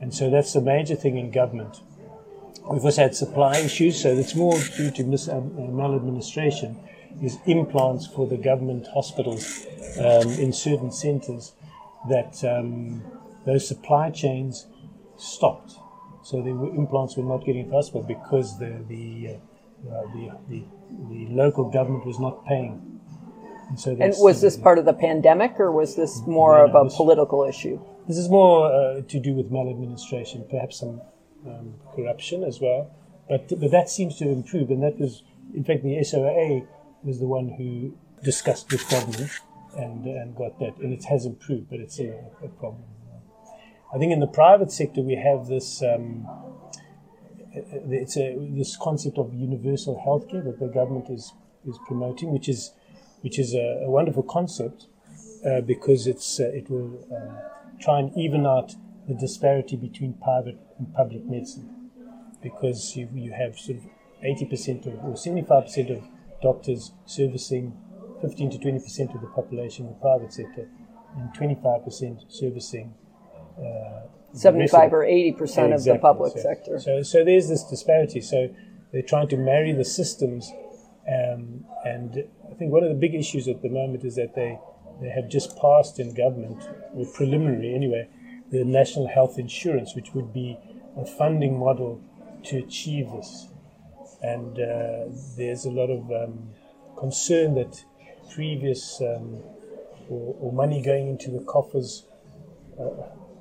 And 0.00 0.14
so 0.14 0.30
that's 0.30 0.52
the 0.52 0.60
major 0.60 0.94
thing 0.94 1.18
in 1.18 1.30
government. 1.30 1.80
We've 2.70 2.84
also 2.84 3.02
had 3.02 3.14
supply 3.14 3.58
issues, 3.58 4.00
so 4.02 4.10
it's 4.10 4.34
more 4.34 4.58
due 4.76 4.90
to 4.90 5.04
mis- 5.04 5.28
uh, 5.28 5.40
maladministration. 5.40 6.78
Is 7.22 7.38
implants 7.46 8.06
for 8.06 8.28
the 8.28 8.36
government 8.36 8.86
hospitals 8.94 9.66
um, 9.98 10.28
in 10.34 10.52
certain 10.52 10.92
centres 10.92 11.52
that 12.08 12.44
um, 12.44 13.02
those 13.44 13.66
supply 13.66 14.10
chains 14.10 14.66
stopped. 15.16 15.72
So 16.22 16.42
the 16.42 16.50
implants 16.50 17.16
were 17.16 17.24
not 17.24 17.44
getting 17.44 17.70
to 17.70 17.72
hospital 17.72 18.02
because 18.02 18.58
the 18.58 18.84
the 18.88 19.34
uh, 19.34 19.38
the, 19.84 20.38
the, 20.48 20.64
the 21.10 21.26
local 21.30 21.70
government 21.70 22.06
was 22.06 22.18
not 22.18 22.44
paying. 22.46 23.00
And, 23.68 23.78
so 23.78 23.96
and 24.00 24.14
was 24.18 24.40
this 24.40 24.56
part 24.56 24.78
of 24.78 24.86
the 24.86 24.94
pandemic, 24.94 25.60
or 25.60 25.70
was 25.70 25.94
this 25.94 26.22
more 26.26 26.64
of 26.64 26.74
a 26.74 26.84
this, 26.84 26.96
political 26.96 27.44
issue? 27.44 27.78
This 28.06 28.16
is 28.16 28.28
more 28.28 28.72
uh, 28.72 29.02
to 29.02 29.20
do 29.20 29.34
with 29.34 29.50
maladministration, 29.50 30.46
perhaps 30.50 30.80
some 30.80 31.02
um, 31.46 31.74
corruption 31.94 32.44
as 32.44 32.60
well. 32.60 32.90
But 33.28 33.48
but 33.60 33.70
that 33.70 33.90
seems 33.90 34.16
to 34.18 34.28
improve, 34.28 34.70
and 34.70 34.82
that 34.82 34.98
was, 34.98 35.22
in 35.54 35.64
fact, 35.64 35.82
the 35.82 36.02
SOA 36.02 36.62
was 37.02 37.20
the 37.20 37.26
one 37.26 37.50
who 37.58 37.94
discussed 38.24 38.72
with 38.72 38.88
government 38.88 39.30
and 39.76 40.06
and 40.06 40.34
got 40.34 40.58
that, 40.60 40.78
and 40.78 40.94
it 40.94 41.04
has 41.04 41.26
improved, 41.26 41.68
but 41.68 41.78
it's 41.78 42.00
a, 42.00 42.24
a 42.42 42.48
problem. 42.48 42.84
I 43.94 43.98
think 43.98 44.12
in 44.12 44.20
the 44.20 44.26
private 44.26 44.72
sector 44.72 45.02
we 45.02 45.16
have 45.16 45.46
this. 45.46 45.82
Um, 45.82 46.26
it's 47.52 48.16
a, 48.16 48.36
this 48.50 48.76
concept 48.76 49.18
of 49.18 49.32
universal 49.34 50.02
healthcare 50.06 50.44
that 50.44 50.58
the 50.60 50.68
government 50.68 51.08
is, 51.10 51.32
is 51.66 51.78
promoting, 51.86 52.32
which 52.32 52.48
is, 52.48 52.72
which 53.22 53.38
is 53.38 53.54
a, 53.54 53.82
a 53.84 53.90
wonderful 53.90 54.22
concept 54.22 54.86
uh, 55.46 55.60
because 55.60 56.06
it's, 56.06 56.40
uh, 56.40 56.44
it 56.44 56.70
will 56.70 57.06
uh, 57.12 57.80
try 57.80 58.00
and 58.00 58.16
even 58.16 58.46
out 58.46 58.74
the 59.06 59.14
disparity 59.14 59.76
between 59.76 60.14
private 60.14 60.58
and 60.78 60.92
public 60.94 61.24
medicine. 61.24 61.90
Because 62.42 62.94
you, 62.96 63.08
you 63.14 63.32
have 63.32 63.58
sort 63.58 63.78
of 63.78 63.84
80% 64.22 64.86
of, 64.86 64.94
or 65.04 65.14
75% 65.14 65.96
of 65.96 66.04
doctors 66.42 66.92
servicing 67.06 67.76
15 68.20 68.50
to 68.50 68.58
20% 68.58 69.14
of 69.14 69.20
the 69.20 69.26
population 69.28 69.86
in 69.86 69.92
the 69.92 69.98
private 69.98 70.32
sector 70.32 70.68
and 71.16 71.34
25% 71.34 72.24
servicing 72.28 72.94
uh, 73.58 74.06
75 74.32 74.92
or 74.92 75.04
80 75.04 75.32
percent 75.32 75.72
exactly. 75.72 75.90
of 75.90 75.96
the 75.96 76.00
public 76.00 76.32
so, 76.34 76.42
sector. 76.42 76.78
So, 76.78 77.02
so 77.02 77.24
there's 77.24 77.48
this 77.48 77.64
disparity. 77.64 78.20
So 78.20 78.54
they're 78.92 79.02
trying 79.02 79.28
to 79.28 79.36
marry 79.36 79.72
the 79.72 79.84
systems, 79.84 80.50
um, 81.06 81.64
and 81.84 82.24
I 82.50 82.54
think 82.54 82.72
one 82.72 82.82
of 82.82 82.88
the 82.88 82.94
big 82.94 83.14
issues 83.14 83.48
at 83.48 83.62
the 83.62 83.68
moment 83.68 84.04
is 84.04 84.16
that 84.16 84.34
they 84.34 84.58
they 85.00 85.08
have 85.08 85.28
just 85.28 85.56
passed 85.58 85.98
in 85.98 86.14
government, 86.14 86.62
or 86.94 87.06
preliminary 87.06 87.74
anyway, 87.74 88.08
the 88.50 88.64
national 88.64 89.08
health 89.08 89.38
insurance, 89.38 89.94
which 89.94 90.14
would 90.14 90.32
be 90.32 90.58
a 90.96 91.06
funding 91.06 91.58
model 91.58 92.02
to 92.44 92.58
achieve 92.58 93.10
this. 93.10 93.48
And 94.22 94.58
uh, 94.58 95.04
there's 95.36 95.64
a 95.64 95.70
lot 95.70 95.90
of 95.90 96.10
um, 96.10 96.50
concern 96.98 97.54
that 97.54 97.84
previous 98.34 99.00
um, 99.00 99.40
or, 100.08 100.34
or, 100.40 100.52
money 100.52 100.82
going 100.82 101.08
into 101.08 101.30
the 101.30 101.44
coffers 101.44 102.04
uh, 102.80 102.84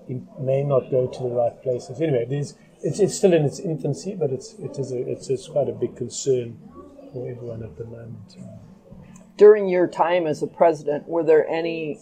it 0.08 0.22
may 0.40 0.64
not 0.64 0.90
go 0.92 1.08
to 1.08 1.24
the 1.24 1.30
right 1.30 1.62
places. 1.62 2.02
Anyway, 2.02 2.26
there's, 2.30 2.56
it's, 2.82 3.00
it's 3.00 3.16
still 3.16 3.34
in 3.34 3.44
its 3.46 3.60
infancy, 3.60 4.16
but 4.16 4.32
it's, 4.32 4.54
it 4.60 4.78
is 4.78 4.92
a, 4.92 5.10
it's, 5.10 5.30
it's 5.30 5.48
quite 5.48 5.70
a 5.70 5.74
big 5.74 5.96
concern 5.96 6.58
for 7.14 7.30
everyone 7.30 7.64
at 7.64 7.78
the 7.78 7.86
moment. 7.86 8.38
During 9.38 9.68
your 9.68 9.88
time 9.88 10.26
as 10.26 10.42
a 10.42 10.48
president, 10.48 11.08
were 11.08 11.24
there 11.24 11.48
any 11.48 12.00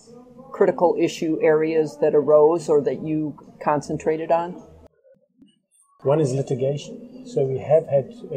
critical 0.51 0.95
issue 0.97 1.37
areas 1.41 1.97
that 1.99 2.15
arose 2.15 2.69
or 2.69 2.81
that 2.81 3.01
you 3.01 3.37
concentrated 3.61 4.31
on? 4.31 4.63
One 6.03 6.21
is 6.21 6.33
litigation. 6.33 7.27
So 7.27 7.43
we 7.43 7.57
have 7.57 7.87
had 7.87 8.13
uh, 8.31 8.35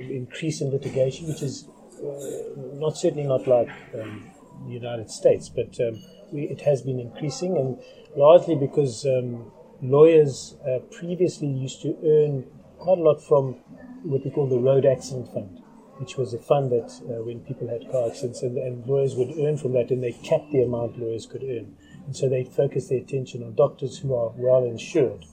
increase 0.00 0.60
in 0.60 0.70
litigation, 0.70 1.26
which 1.26 1.42
is 1.42 1.66
uh, 1.98 2.78
not 2.78 2.96
certainly 2.96 3.26
not 3.26 3.46
like 3.46 3.68
um, 4.00 4.30
the 4.66 4.72
United 4.72 5.10
States, 5.10 5.48
but 5.48 5.78
um, 5.80 6.00
we, 6.32 6.42
it 6.42 6.60
has 6.62 6.82
been 6.82 7.00
increasing, 7.00 7.56
and 7.56 7.78
largely 8.16 8.56
because 8.56 9.04
um, 9.06 9.50
lawyers 9.82 10.56
uh, 10.66 10.78
previously 10.90 11.48
used 11.48 11.82
to 11.82 11.96
earn 12.04 12.44
quite 12.78 12.98
a 12.98 13.02
lot 13.02 13.22
from 13.22 13.54
what 14.02 14.24
we 14.24 14.30
call 14.30 14.48
the 14.48 14.58
Road 14.58 14.86
Accident 14.86 15.32
Fund, 15.32 15.62
which 15.98 16.16
was 16.16 16.32
a 16.32 16.38
fund 16.38 16.70
that 16.70 16.90
uh, 17.04 17.22
when 17.22 17.40
people 17.40 17.68
had 17.68 17.90
car 17.90 18.08
accidents, 18.08 18.42
and, 18.42 18.56
and, 18.56 18.86
lawyers 18.86 19.14
would 19.14 19.36
earn 19.38 19.56
from 19.56 19.72
that, 19.72 19.90
and 19.90 20.02
they 20.02 20.12
capped 20.12 20.50
the 20.52 20.62
amount 20.62 20.98
lawyers 20.98 21.26
could 21.26 21.42
earn. 21.42 21.76
And 22.06 22.16
so 22.16 22.28
they 22.28 22.44
focused 22.44 22.88
their 22.88 22.98
attention 22.98 23.42
on 23.42 23.54
doctors 23.54 23.98
who 23.98 24.14
are 24.14 24.32
well 24.36 24.64
insured. 24.64 25.26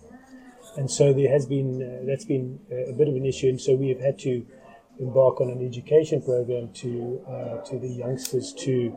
And 0.76 0.92
so 0.92 1.14
there 1.14 1.32
has 1.32 1.46
been, 1.46 1.82
uh, 1.82 2.06
that's 2.06 2.26
been 2.26 2.60
a 2.70 2.92
bit 2.92 3.08
of 3.08 3.16
an 3.16 3.26
issue, 3.26 3.48
and 3.48 3.60
so 3.60 3.74
we 3.74 3.90
have 3.90 4.02
had 4.02 4.20
to 4.20 4.46
embark 5.00 5.40
on 5.42 5.50
an 5.50 5.66
education 5.66 6.22
program 6.22 6.72
to, 6.74 7.22
uh, 7.28 7.62
to 7.66 7.80
the 7.80 7.88
youngsters 7.88 8.54
to 8.54 8.94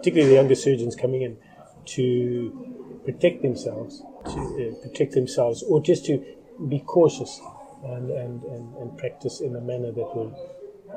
particularly 0.00 0.30
the 0.30 0.36
younger 0.36 0.54
surgeons 0.54 0.96
coming 0.96 1.22
in, 1.22 1.36
to 1.84 2.79
protect 3.04 3.42
themselves, 3.42 4.02
to 4.24 4.30
uh, 4.40 4.82
protect 4.82 5.12
themselves, 5.12 5.62
or 5.62 5.82
just 5.82 6.04
to 6.06 6.24
be 6.68 6.80
cautious 6.80 7.40
and, 7.84 8.10
and, 8.10 8.42
and, 8.42 8.76
and, 8.76 8.98
practice 8.98 9.40
in 9.40 9.56
a 9.56 9.60
manner 9.60 9.90
that 9.90 10.14
will 10.14 10.30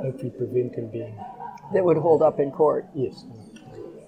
hopefully 0.01 0.31
prevent 0.31 0.75
them 0.75 0.89
being. 0.91 1.17
That 1.73 1.85
would 1.85 1.97
hold 1.97 2.21
up 2.21 2.39
in 2.39 2.51
court. 2.51 2.87
Yes. 2.93 3.23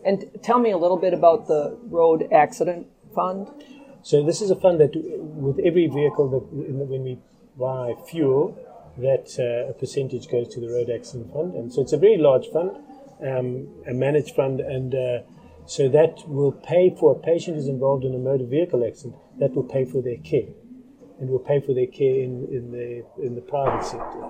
And 0.04 0.26
tell 0.44 0.60
me 0.60 0.72
a 0.72 0.78
little 0.78 0.98
bit 0.98 1.14
about 1.14 1.48
the 1.48 1.78
road 1.84 2.28
accident 2.34 2.88
fund. 3.16 3.48
So 4.02 4.24
this 4.24 4.42
is 4.42 4.52
a 4.52 4.56
fund 4.56 4.80
that, 4.82 4.92
with 4.94 5.60
every 5.66 5.88
vehicle 5.88 6.30
that 6.30 6.52
when 6.52 7.04
we 7.04 7.18
buy 7.58 7.94
fuel, 8.10 8.60
that 8.98 9.28
uh, 9.40 9.72
a 9.72 9.74
percentage 9.74 10.30
goes 10.30 10.50
to 10.50 10.60
the 10.60 10.70
road 10.70 10.90
accident 10.90 11.34
fund, 11.34 11.56
and 11.56 11.74
so 11.74 11.82
it's 11.82 11.94
a 11.94 11.98
very 11.98 12.18
large 12.18 12.48
fund 12.48 12.78
um, 13.22 13.68
a 13.88 13.94
managed 13.94 14.36
fund, 14.36 14.60
and 14.60 14.94
uh, 14.94 15.20
so 15.66 15.90
that 15.90 16.28
will 16.28 16.52
pay 16.52 16.96
for 17.00 17.16
a 17.16 17.20
patient 17.20 17.58
who's 17.58 17.68
involved 17.68 18.04
in 18.04 18.14
a 18.14 18.20
motor 18.20 18.46
vehicle 18.46 18.86
accident. 18.86 19.16
That 19.40 19.54
will 19.54 19.64
pay 19.64 19.86
for 19.86 20.02
their 20.02 20.18
care, 20.18 20.50
and 21.20 21.30
will 21.30 21.40
pay 21.40 21.60
for 21.60 21.74
their 21.74 21.88
care 21.88 22.24
in, 22.24 22.48
in 22.52 22.72
the 22.72 23.06
in 23.24 23.36
the 23.36 23.42
private 23.42 23.86
sector. 23.86 24.24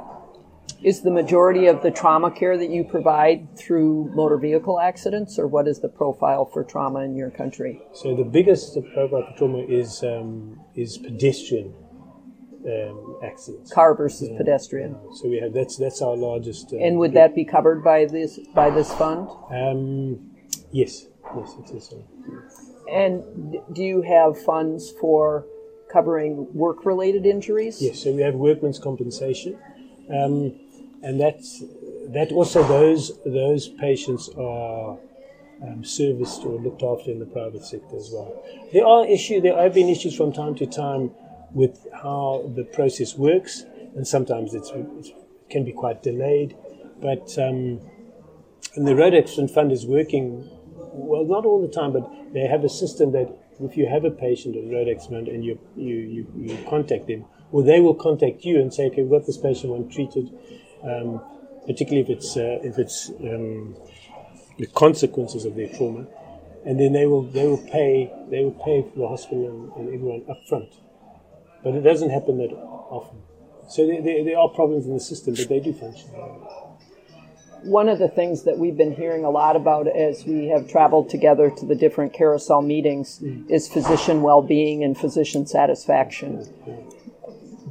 Is 0.81 1.01
the 1.01 1.11
majority 1.11 1.67
of 1.67 1.81
the 1.81 1.91
trauma 1.91 2.31
care 2.31 2.57
that 2.57 2.69
you 2.69 2.83
provide 2.83 3.57
through 3.57 4.11
motor 4.13 4.37
vehicle 4.37 4.79
accidents, 4.79 5.39
or 5.39 5.47
what 5.47 5.67
is 5.67 5.79
the 5.79 5.87
profile 5.87 6.45
for 6.45 6.63
trauma 6.63 6.99
in 6.99 7.15
your 7.15 7.31
country? 7.31 7.81
So 7.93 8.15
the 8.15 8.23
biggest 8.23 8.77
profile 8.93 9.25
for 9.27 9.37
trauma 9.37 9.59
is 9.59 10.03
um, 10.03 10.59
is 10.75 10.97
pedestrian 10.97 11.73
um, 12.65 13.19
accidents. 13.23 13.71
Car 13.71 13.95
versus 13.95 14.29
yeah. 14.29 14.37
pedestrian. 14.37 14.97
So 15.13 15.29
we 15.29 15.39
have 15.39 15.53
that's 15.53 15.77
that's 15.77 16.01
our 16.01 16.15
largest. 16.15 16.73
Uh, 16.73 16.77
and 16.77 16.97
would 16.97 17.13
that 17.13 17.35
be 17.35 17.45
covered 17.45 17.83
by 17.83 18.05
this 18.05 18.39
by 18.53 18.69
this 18.69 18.91
fund? 18.93 19.29
Um, 19.51 20.31
yes, 20.71 21.05
yes, 21.37 21.55
it 21.59 21.75
is. 21.75 21.93
And 22.91 23.57
do 23.73 23.83
you 23.83 24.01
have 24.01 24.41
funds 24.41 24.91
for 24.99 25.45
covering 25.91 26.47
work-related 26.53 27.25
injuries? 27.25 27.81
Yes, 27.81 28.03
so 28.03 28.11
we 28.11 28.21
have 28.21 28.35
workman's 28.35 28.79
compensation, 28.79 29.57
um, 30.09 30.53
and 31.01 31.19
that's 31.19 31.63
that 32.09 32.31
also 32.31 32.63
those 32.67 33.19
those 33.25 33.67
patients 33.67 34.29
are 34.37 34.97
um, 35.63 35.83
serviced 35.83 36.43
or 36.43 36.59
looked 36.59 36.83
after 36.83 37.11
in 37.11 37.19
the 37.19 37.25
private 37.25 37.63
sector 37.63 37.95
as 37.95 38.11
well. 38.11 38.43
There 38.73 38.85
are 38.85 39.07
issues. 39.07 39.41
There 39.41 39.57
have 39.57 39.73
been 39.73 39.89
issues 39.89 40.15
from 40.15 40.31
time 40.33 40.55
to 40.55 40.65
time 40.65 41.11
with 41.53 41.87
how 41.93 42.51
the 42.55 42.63
process 42.63 43.17
works, 43.17 43.63
and 43.95 44.07
sometimes 44.07 44.53
it 44.53 44.65
can 45.49 45.63
be 45.63 45.71
quite 45.71 46.03
delayed. 46.03 46.55
But 47.01 47.37
um, 47.39 47.81
and 48.75 48.87
the 48.87 48.95
Road 48.95 49.13
Accident 49.13 49.51
Fund 49.51 49.71
is 49.71 49.85
working 49.85 50.49
well, 50.95 51.25
not 51.25 51.45
all 51.45 51.61
the 51.61 51.73
time, 51.73 51.93
but 51.93 52.33
they 52.33 52.47
have 52.47 52.63
a 52.63 52.69
system 52.69 53.11
that 53.11 53.29
if 53.59 53.77
you 53.77 53.87
have 53.87 54.05
a 54.05 54.11
patient 54.11 54.55
on 54.55 54.69
road 54.69 54.87
accident 54.87 55.27
and 55.27 55.43
you, 55.43 55.59
you, 55.75 55.95
you, 55.95 56.27
you 56.35 56.57
contact 56.69 57.07
them, 57.07 57.25
or 57.51 57.63
they 57.63 57.79
will 57.79 57.93
contact 57.93 58.43
you 58.43 58.59
and 58.59 58.73
say, 58.73 58.87
okay, 58.87 59.01
we've 59.01 59.11
got 59.11 59.25
this 59.25 59.37
patient, 59.37 59.71
want 59.71 59.91
treated, 59.91 60.31
um, 60.83 61.21
particularly 61.65 62.01
if 62.01 62.09
it's, 62.09 62.35
uh, 62.37 62.59
if 62.63 62.77
it's 62.77 63.09
um, 63.21 63.75
the 64.57 64.67
consequences 64.67 65.45
of 65.45 65.55
their 65.55 65.69
trauma, 65.69 66.05
and 66.65 66.79
then 66.79 66.93
they 66.93 67.05
will, 67.05 67.23
they 67.23 67.45
will 67.47 67.63
pay, 67.69 68.11
they 68.29 68.43
will 68.43 68.59
pay 68.65 68.81
for 68.81 68.99
the 68.99 69.07
hospital 69.07 69.71
and, 69.77 69.87
and 69.87 69.95
everyone 69.95 70.23
up 70.29 70.41
front. 70.47 70.73
But 71.63 71.75
it 71.75 71.81
doesn't 71.81 72.09
happen 72.09 72.37
that 72.37 72.51
often. 72.53 73.19
So 73.69 73.87
there, 73.87 74.01
there, 74.01 74.23
there 74.23 74.37
are 74.37 74.49
problems 74.49 74.85
in 74.85 74.93
the 74.93 74.99
system, 74.99 75.35
but 75.35 75.49
they 75.49 75.59
do 75.59 75.73
function 75.73 76.09
one 77.65 77.89
of 77.89 77.99
the 77.99 78.07
things 78.07 78.43
that 78.43 78.57
we've 78.57 78.77
been 78.77 78.95
hearing 78.95 79.25
a 79.25 79.29
lot 79.29 79.55
about 79.55 79.87
as 79.87 80.23
we 80.25 80.47
have 80.47 80.69
traveled 80.69 81.09
together 81.09 81.49
to 81.49 81.65
the 81.65 81.75
different 81.75 82.13
carousel 82.13 82.61
meetings 82.61 83.21
is 83.49 83.67
physician 83.67 84.21
well-being 84.21 84.83
and 84.83 84.97
physician 84.97 85.45
satisfaction. 85.47 86.47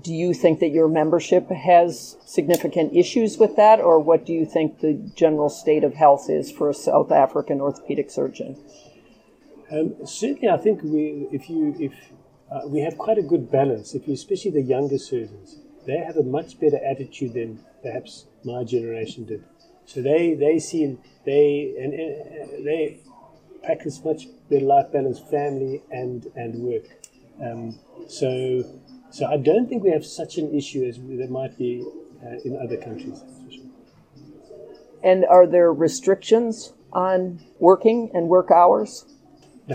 Do 0.03 0.13
you 0.13 0.35
think 0.35 0.61
that 0.61 0.69
your 0.69 0.89
membership 0.89 1.49
has 1.49 2.17
significant 2.27 2.95
issues 2.95 3.39
with 3.39 3.57
that, 3.57 3.81
or 3.81 3.99
what 3.99 4.27
do 4.27 4.33
you 4.33 4.45
think 4.45 4.81
the 4.81 4.95
general 5.15 5.49
state 5.49 5.83
of 5.83 5.95
health 5.95 6.29
is 6.29 6.51
for 6.51 6.69
a 6.69 6.75
South 6.75 7.11
African 7.11 7.61
orthopedic 7.61 8.11
surgeon? 8.11 8.57
Um, 9.71 9.95
certainly, 10.05 10.49
I 10.49 10.59
think 10.59 10.83
we, 10.83 11.27
if 11.33 11.49
you, 11.49 11.75
if 11.79 11.93
uh, 12.53 12.69
we 12.69 12.81
have 12.81 12.99
quite 12.99 13.17
a 13.17 13.23
good 13.23 13.51
balance, 13.51 13.95
if 13.95 14.07
you, 14.07 14.15
especially 14.15 14.51
the 14.51 14.63
younger 14.63 14.99
surgeons, 14.99 15.59
they 15.87 15.97
have 15.99 16.17
a 16.17 16.23
much 16.23 16.61
better 16.61 16.79
attitude 16.85 17.35
than 17.35 17.65
perhaps 17.83 18.27
my 18.45 18.63
generation 18.65 19.25
did. 19.25 19.43
So 19.87 20.03
they 20.03 20.35
they 20.35 20.59
see 20.59 20.99
they 21.25 21.75
and, 21.79 21.93
and 21.93 22.67
they 22.67 23.01
practice 23.63 24.03
much 24.05 24.27
better 24.51 24.65
life 24.65 24.93
balance, 24.93 25.19
family 25.19 25.83
and 25.91 26.27
and 26.35 26.55
work. 26.63 26.85
Um, 27.43 27.79
so 28.09 28.65
so 29.11 29.27
I 29.27 29.37
don't 29.37 29.69
think 29.69 29.83
we 29.83 29.91
have 29.91 30.05
such 30.05 30.39
an 30.39 30.55
issue 30.55 30.85
as 30.85 30.99
there 31.01 31.29
might 31.29 31.57
be 31.57 31.87
uh, 32.25 32.37
in 32.45 32.59
other 32.63 32.77
countries. 32.77 33.23
And 35.03 35.25
are 35.27 35.47
there 35.47 35.73
restrictions 35.73 36.73
on 36.93 37.41
working 37.59 38.11
and 38.15 38.29
work 38.29 38.51
hours? 38.51 39.05
No. 39.69 39.75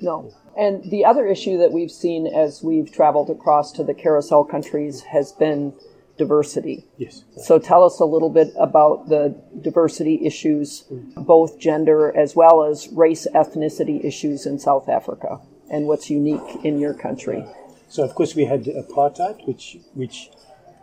No. 0.00 0.34
And 0.56 0.90
the 0.90 1.04
other 1.04 1.26
issue 1.26 1.58
that 1.58 1.70
we've 1.70 1.90
seen 1.90 2.26
as 2.26 2.62
we've 2.62 2.90
traveled 2.90 3.30
across 3.30 3.70
to 3.72 3.84
the 3.84 3.94
carousel 3.94 4.44
countries 4.44 5.02
has 5.02 5.32
been 5.32 5.74
diversity. 6.18 6.84
Yes. 6.98 7.24
So 7.36 7.58
tell 7.58 7.84
us 7.84 8.00
a 8.00 8.04
little 8.04 8.28
bit 8.28 8.52
about 8.58 9.08
the 9.08 9.34
diversity 9.62 10.20
issues, 10.26 10.84
both 11.16 11.58
gender 11.58 12.14
as 12.16 12.36
well 12.36 12.64
as 12.64 12.88
race 12.88 13.26
ethnicity 13.34 14.04
issues 14.04 14.44
in 14.44 14.58
South 14.58 14.88
Africa, 14.88 15.40
and 15.70 15.86
what's 15.86 16.10
unique 16.10 16.64
in 16.64 16.78
your 16.78 16.94
country. 16.94 17.46
So 17.88 18.04
of 18.04 18.14
course 18.14 18.34
we 18.34 18.44
had 18.44 18.64
apartheid, 18.64 19.46
which 19.46 19.78
which 19.94 20.30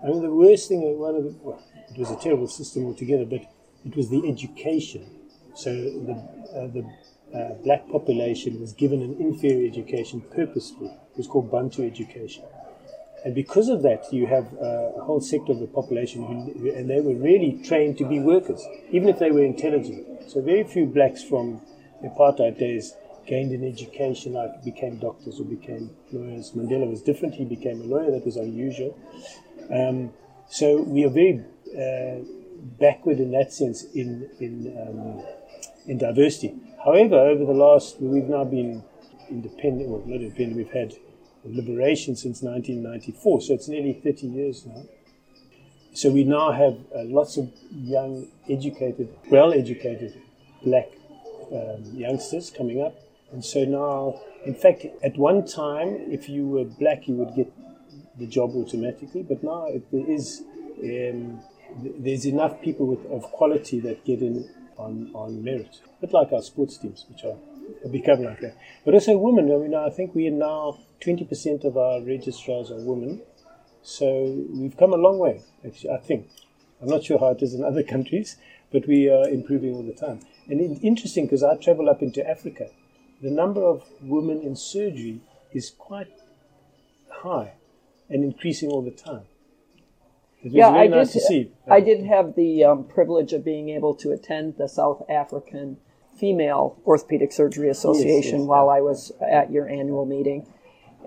I 0.04 0.08
mean 0.08 0.22
the 0.22 0.32
worst 0.32 0.70
thing 0.70 0.82
one 0.98 1.16
of 1.16 1.24
the 1.24 1.36
well, 1.42 1.62
it 1.90 2.00
was 2.00 2.10
a 2.10 2.16
terrible 2.16 2.48
system 2.48 2.86
altogether, 2.86 3.26
but 3.26 3.42
it 3.86 3.96
was 3.96 4.10
the 4.10 4.28
education. 4.28 5.06
So 5.54 5.72
the 5.72 6.16
uh, 6.58 6.68
the 6.68 6.84
uh, 7.38 7.54
black 7.64 7.88
population 7.90 8.60
was 8.60 8.74
given 8.74 9.02
an 9.02 9.18
inferior 9.20 9.68
education 9.68 10.22
purposefully. 10.22 10.92
It 11.12 11.18
was 11.18 11.28
called 11.28 11.52
Bantu 11.52 11.86
education. 11.86 12.44
And 13.26 13.34
because 13.34 13.70
of 13.70 13.82
that, 13.82 14.14
you 14.14 14.28
have 14.28 14.54
a 14.54 15.02
whole 15.02 15.20
sector 15.20 15.52
of 15.52 15.60
the 15.60 15.66
population, 15.66 16.24
who, 16.24 16.72
and 16.72 16.88
they 16.88 17.02
were 17.02 17.16
really 17.16 17.60
trained 17.66 17.98
to 17.98 18.06
be 18.06 18.20
workers, 18.20 18.64
even 18.92 19.10
if 19.10 19.18
they 19.18 19.32
were 19.32 19.44
intelligent. 19.44 20.30
So 20.30 20.42
very 20.42 20.64
few 20.64 20.86
blacks 20.86 21.24
from 21.24 21.60
the 22.04 22.10
apartheid 22.10 22.60
days 22.60 22.94
gained 23.26 23.52
an 23.52 23.68
education, 23.68 24.34
like 24.34 24.64
became 24.64 24.98
doctors 24.98 25.40
or 25.40 25.46
became 25.46 25.90
lawyers. 26.12 26.52
Mandela 26.52 26.88
was 26.88 27.02
different; 27.02 27.34
he 27.34 27.46
became 27.46 27.82
a 27.82 27.86
lawyer. 27.86 28.12
That 28.12 28.26
was 28.26 28.38
unusual. 28.38 28.96
Um, 29.74 30.14
so 30.48 30.84
we 30.84 31.04
are 31.04 31.10
very 31.10 31.44
uh, 31.74 32.24
backward 32.80 33.20
in 33.20 33.32
that 33.32 33.52
sense 33.52 33.86
in 33.96 34.30
in 34.40 34.54
um, 34.78 35.26
in 35.88 35.98
diversity. 35.98 36.54
However, 36.84 37.16
over 37.16 37.44
the 37.44 37.54
last, 37.54 38.00
we've 38.00 38.30
now 38.30 38.44
been 38.44 38.84
independent, 39.32 39.90
well, 39.90 40.04
not 40.06 40.22
independent. 40.22 40.58
We've 40.58 40.72
had 40.72 40.94
liberation 41.46 42.16
since 42.16 42.42
1994, 42.42 43.42
so 43.42 43.54
it's 43.54 43.68
nearly 43.68 43.94
30 43.94 44.28
years 44.28 44.66
now. 44.66 44.84
So 45.94 46.12
we 46.12 46.24
now 46.24 46.52
have 46.52 46.78
uh, 46.94 47.04
lots 47.06 47.38
of 47.38 47.52
young, 47.72 48.28
educated, 48.50 49.10
well 49.30 49.54
educated 49.54 50.22
black 50.64 50.90
um, 51.52 51.84
youngsters 51.94 52.50
coming 52.50 52.82
up. 52.82 52.96
And 53.32 53.44
so 53.44 53.64
now, 53.64 54.20
in 54.46 54.56
fact, 54.56 54.86
at 55.04 55.18
one 55.18 55.46
time, 55.46 55.96
if 56.12 56.28
you 56.28 56.48
were 56.48 56.66
black, 56.66 57.08
you 57.08 57.16
would 57.16 57.36
get 57.36 57.52
the 58.18 58.28
job 58.28 58.52
automatically, 58.56 59.24
but 59.24 59.44
now 59.44 59.68
it, 59.68 59.90
there 59.92 60.10
is. 60.10 60.44
Um, 60.84 61.42
there's 61.78 62.26
enough 62.26 62.62
people 62.62 62.86
with, 62.86 63.06
of 63.12 63.24
quality 63.32 63.80
that 63.82 64.06
get 64.06 64.22
in 64.22 64.50
on, 64.78 65.12
on 65.14 65.44
merit, 65.44 65.82
a 65.98 66.02
bit 66.02 66.14
like 66.14 66.32
our 66.32 66.42
sports 66.42 66.78
teams, 66.78 67.06
which 67.10 67.26
are 67.26 67.36
become 67.90 68.24
like 68.24 68.40
that. 68.42 68.56
But 68.84 68.94
also 68.94 69.18
women. 69.18 69.52
I 69.52 69.58
mean, 69.58 69.76
I 69.76 69.90
think 69.90 70.16
we 70.16 70.28
are 70.28 70.32
now 70.32 70.80
20% 71.02 71.64
of 71.64 71.78
our 71.78 72.02
registrars 72.02 72.72
are 72.72 72.80
women. 72.80 73.22
So 73.84 74.44
we've 74.50 74.76
come 74.78 74.94
a 74.94 74.98
long 74.98 75.20
way, 75.20 75.42
actually, 75.66 75.92
I 75.92 75.98
think. 75.98 76.28
I'm 76.82 76.90
not 76.90 77.04
sure 77.04 77.20
how 77.20 77.30
it 77.30 77.42
is 77.42 77.54
in 77.54 77.64
other 77.64 77.84
countries, 77.96 78.38
but 78.72 78.88
we 78.88 79.10
are 79.10 79.28
improving 79.30 79.74
all 79.74 79.84
the 79.84 79.94
time. 79.94 80.20
And 80.48 80.60
it's 80.62 80.82
interesting 80.84 81.26
because 81.26 81.44
I 81.44 81.56
travel 81.56 81.90
up 81.90 82.02
into 82.02 82.28
Africa. 82.28 82.70
The 83.22 83.32
number 83.32 83.64
of 83.64 83.84
women 84.02 84.42
in 84.42 84.56
surgery 84.56 85.22
is 85.54 85.70
quite 85.70 86.12
high 87.10 87.54
and 88.10 88.24
increasing 88.24 88.70
all 88.70 88.82
the 88.82 88.92
time. 88.92 89.24
yeah, 90.44 90.70
I 90.70 90.88
nice 90.88 91.14
did, 91.14 91.52
I 91.68 91.80
did 91.80 92.06
have 92.06 92.36
the 92.36 92.64
um, 92.64 92.84
privilege 92.84 93.34
of 93.34 93.44
being 93.44 93.70
able 93.70 93.96
to 93.96 94.12
attend 94.12 94.58
the 94.58 94.68
South 94.68 95.04
African 95.10 95.78
Female 96.18 96.80
Orthopedic 96.86 97.32
Surgery 97.32 97.70
Association 97.70 98.40
yes, 98.40 98.42
yes, 98.42 98.48
while. 98.48 98.70
I 98.70 98.82
was 98.82 99.12
at 99.22 99.52
your 99.52 99.68
annual 99.68 100.06
meeting 100.06 100.48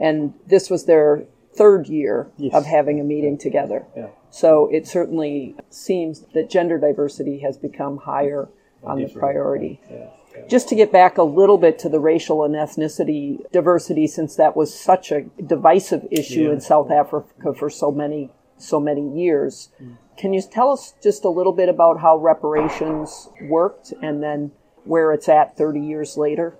and 0.00 0.34
this 0.46 0.70
was 0.70 0.86
their 0.86 1.24
third 1.54 1.88
year 1.88 2.30
yes. 2.36 2.54
of 2.54 2.66
having 2.66 3.00
a 3.00 3.04
meeting 3.04 3.36
together. 3.36 3.84
Yeah. 3.96 4.08
So 4.30 4.68
it 4.70 4.86
certainly 4.86 5.56
seems 5.70 6.26
that 6.34 6.50
gender 6.50 6.78
diversity 6.78 7.40
has 7.40 7.56
become 7.56 7.98
higher 7.98 8.48
on 8.82 9.02
the 9.02 9.08
priority. 9.08 9.80
Yeah. 9.90 10.10
Yeah. 10.36 10.46
Just 10.46 10.68
to 10.68 10.76
get 10.76 10.92
back 10.92 11.18
a 11.18 11.22
little 11.22 11.58
bit 11.58 11.78
to 11.80 11.88
the 11.88 11.98
racial 11.98 12.44
and 12.44 12.54
ethnicity 12.54 13.50
diversity, 13.50 14.06
since 14.06 14.36
that 14.36 14.54
was 14.54 14.78
such 14.78 15.10
a 15.10 15.22
divisive 15.44 16.06
issue 16.10 16.50
in 16.50 16.60
South 16.60 16.90
Africa 16.90 17.54
for 17.54 17.70
so 17.70 17.90
many 17.90 18.30
so 18.60 18.80
many 18.80 19.16
years, 19.16 19.68
mm. 19.80 19.96
can 20.16 20.32
you 20.32 20.42
tell 20.42 20.70
us 20.70 20.94
just 21.02 21.24
a 21.24 21.28
little 21.28 21.52
bit 21.52 21.68
about 21.68 22.00
how 22.00 22.16
reparations 22.16 23.28
worked 23.42 23.92
and 24.02 24.20
then 24.22 24.50
where 24.84 25.12
it's 25.12 25.28
at 25.28 25.56
30 25.56 25.80
years 25.80 26.16
later? 26.16 26.56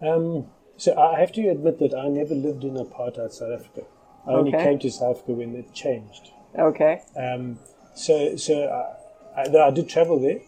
Um, 0.00 0.46
so 0.76 0.96
I 0.96 1.18
have 1.20 1.32
to 1.32 1.48
admit 1.48 1.78
that 1.78 1.94
I 1.94 2.08
never 2.08 2.34
lived 2.34 2.64
in 2.64 2.74
apartheid 2.74 3.32
South 3.32 3.60
Africa. 3.60 3.82
I 4.26 4.32
only 4.32 4.54
okay. 4.54 4.64
came 4.64 4.78
to 4.80 4.90
South 4.90 5.16
Africa 5.16 5.32
when 5.32 5.54
it 5.54 5.72
changed. 5.72 6.30
Okay. 6.58 7.02
Um, 7.16 7.58
so 7.94 8.36
so 8.36 8.54
I, 9.36 9.42
I, 9.42 9.66
I, 9.68 9.70
did 9.70 9.88
travel 9.88 10.20
there, 10.20 10.40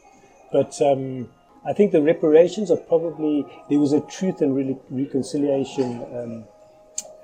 but 0.53 0.81
um, 0.83 1.29
I 1.65 1.73
think 1.73 1.93
the 1.93 2.03
reparations 2.03 2.71
are 2.71 2.77
probably 2.77 3.47
there 3.71 3.79
was 3.79 3.93
a 3.93 4.01
Truth 4.01 4.43
and 4.43 4.55
Re- 4.55 4.77
Reconciliation 4.91 6.05
um, 6.15 6.45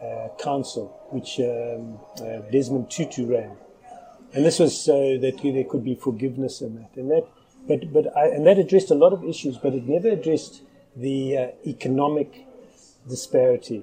uh, 0.02 0.28
Council 0.42 1.00
which 1.10 1.40
um, 1.40 1.98
uh, 2.20 2.40
Desmond 2.50 2.90
Tutu 2.90 3.26
ran, 3.26 3.56
and 4.32 4.44
this 4.44 4.58
was 4.58 4.78
so 4.78 5.18
that 5.18 5.40
there 5.42 5.64
could 5.64 5.84
be 5.84 5.94
forgiveness 5.94 6.60
and 6.60 6.78
that 6.78 6.96
and 6.96 7.10
that. 7.10 7.26
But 7.66 7.92
but 7.92 8.16
I, 8.16 8.28
and 8.28 8.46
that 8.46 8.58
addressed 8.58 8.90
a 8.90 8.94
lot 8.94 9.12
of 9.12 9.24
issues, 9.24 9.58
but 9.58 9.74
it 9.74 9.86
never 9.86 10.08
addressed 10.08 10.62
the 10.96 11.36
uh, 11.36 11.46
economic 11.66 12.46
disparity, 13.08 13.82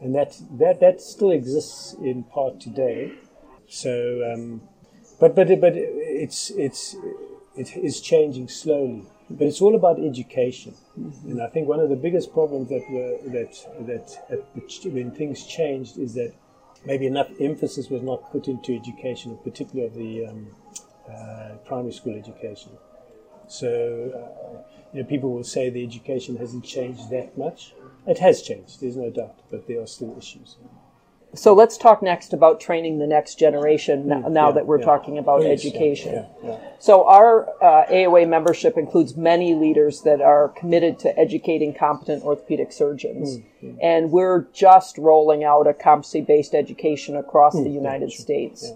and 0.00 0.14
that 0.14 0.36
that 0.58 0.80
that 0.80 1.00
still 1.00 1.30
exists 1.30 1.94
in 1.94 2.24
part 2.24 2.60
today. 2.60 3.12
So, 3.68 4.32
um, 4.32 4.62
but 5.20 5.34
but 5.34 5.48
but 5.60 5.72
it's 5.74 6.50
it's 6.50 6.96
it 7.56 7.76
is 7.76 8.00
changing 8.00 8.48
slowly. 8.48 9.04
But 9.30 9.46
it's 9.46 9.62
all 9.62 9.74
about 9.74 9.98
education, 9.98 10.74
mm-hmm. 10.98 11.30
and 11.30 11.42
I 11.42 11.46
think 11.48 11.66
one 11.66 11.80
of 11.80 11.88
the 11.88 11.96
biggest 11.96 12.32
problems 12.34 12.68
that 12.68 12.84
were 12.90 13.16
that 13.32 13.54
that 13.86 14.84
when 14.92 15.10
things 15.12 15.46
changed 15.46 15.98
is 15.98 16.12
that 16.14 16.34
maybe 16.84 17.06
enough 17.06 17.28
emphasis 17.40 17.88
was 17.88 18.02
not 18.02 18.30
put 18.32 18.48
into 18.48 18.74
education, 18.74 19.38
particularly 19.42 19.86
of 19.86 19.94
the 19.94 20.26
um, 20.26 20.46
uh, 21.10 21.56
primary 21.64 21.92
school 21.92 22.14
education. 22.14 22.72
So, 23.48 23.68
uh, 23.68 24.62
you 24.92 25.02
know, 25.02 25.08
people 25.08 25.32
will 25.32 25.44
say 25.44 25.70
the 25.70 25.82
education 25.82 26.36
hasn't 26.36 26.64
changed 26.64 27.10
that 27.10 27.36
much. 27.36 27.74
It 28.06 28.18
has 28.18 28.42
changed, 28.42 28.80
there's 28.80 28.96
no 28.96 29.10
doubt, 29.10 29.40
but 29.50 29.66
there 29.66 29.80
are 29.80 29.86
still 29.86 30.14
issues. 30.18 30.56
So 31.34 31.52
let's 31.52 31.76
talk 31.76 32.00
next 32.00 32.32
about 32.32 32.60
training 32.60 33.00
the 33.00 33.08
next 33.08 33.40
generation 33.40 34.06
now, 34.06 34.20
now 34.28 34.48
yeah, 34.48 34.52
that 34.54 34.66
we're 34.66 34.78
yeah. 34.78 34.84
talking 34.84 35.18
about 35.18 35.42
yes, 35.42 35.58
education. 35.58 36.24
yeah. 36.44 36.58
So 36.78 37.08
our 37.08 37.48
uh, 37.60 37.86
AOA 37.90 38.28
membership 38.28 38.78
includes 38.78 39.16
many 39.16 39.52
leaders 39.54 40.02
that 40.02 40.20
are 40.20 40.50
committed 40.50 41.00
to 41.00 41.18
educating 41.18 41.74
competent 41.74 42.22
orthopedic 42.22 42.70
surgeons. 42.72 43.38
Mm, 43.62 43.78
And 43.82 44.12
we're 44.12 44.46
just 44.52 44.96
rolling 44.96 45.42
out 45.42 45.66
a 45.66 45.74
competency-based 45.74 46.54
education 46.54 47.16
across 47.16 47.56
Mm, 47.56 47.64
the 47.64 47.70
United 47.70 48.12
States. 48.12 48.70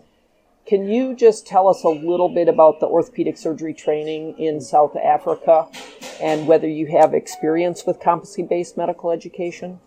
Can 0.68 0.87
you 0.87 1.16
just 1.16 1.46
tell 1.46 1.66
us 1.66 1.83
a 1.83 1.88
little 1.88 2.28
bit 2.28 2.46
about 2.46 2.78
the 2.78 2.87
orthopedic 2.87 3.38
surgery 3.38 3.72
training 3.72 4.38
in 4.38 4.61
South 4.61 4.94
Africa 4.96 5.66
and 6.20 6.46
whether 6.46 6.68
you 6.68 6.88
have 6.88 7.14
experience 7.14 7.87
with 7.87 8.00
competency-based 8.00 8.76
medical 8.76 9.11
education? 9.11 9.81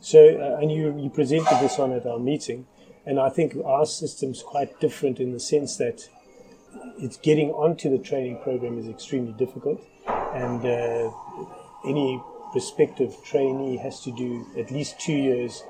So, 0.00 0.20
uh, 0.20 0.60
and 0.60 0.70
you, 0.70 0.96
you 0.96 1.10
presented 1.10 1.58
this 1.60 1.80
on 1.80 1.90
at 1.90 2.06
our 2.06 2.20
meeting, 2.20 2.66
and 3.04 3.18
I 3.18 3.30
think 3.30 3.56
our 3.64 3.84
system's 3.84 4.44
quite 4.44 4.78
different 4.78 5.18
in 5.18 5.32
the 5.32 5.40
sense 5.40 5.76
that 5.78 6.08
it's 6.98 7.16
getting 7.16 7.50
onto 7.50 7.90
the 7.90 7.98
training 7.98 8.38
program 8.44 8.78
is 8.78 8.86
extremely 8.86 9.32
difficult, 9.32 9.84
and 10.06 10.64
uh, 10.64 11.10
any 11.84 12.22
prospective 12.52 13.16
trainee 13.24 13.76
has 13.78 14.00
to 14.02 14.12
do 14.12 14.46
at 14.56 14.70
least 14.70 15.00
two 15.00 15.14
years 15.14 15.64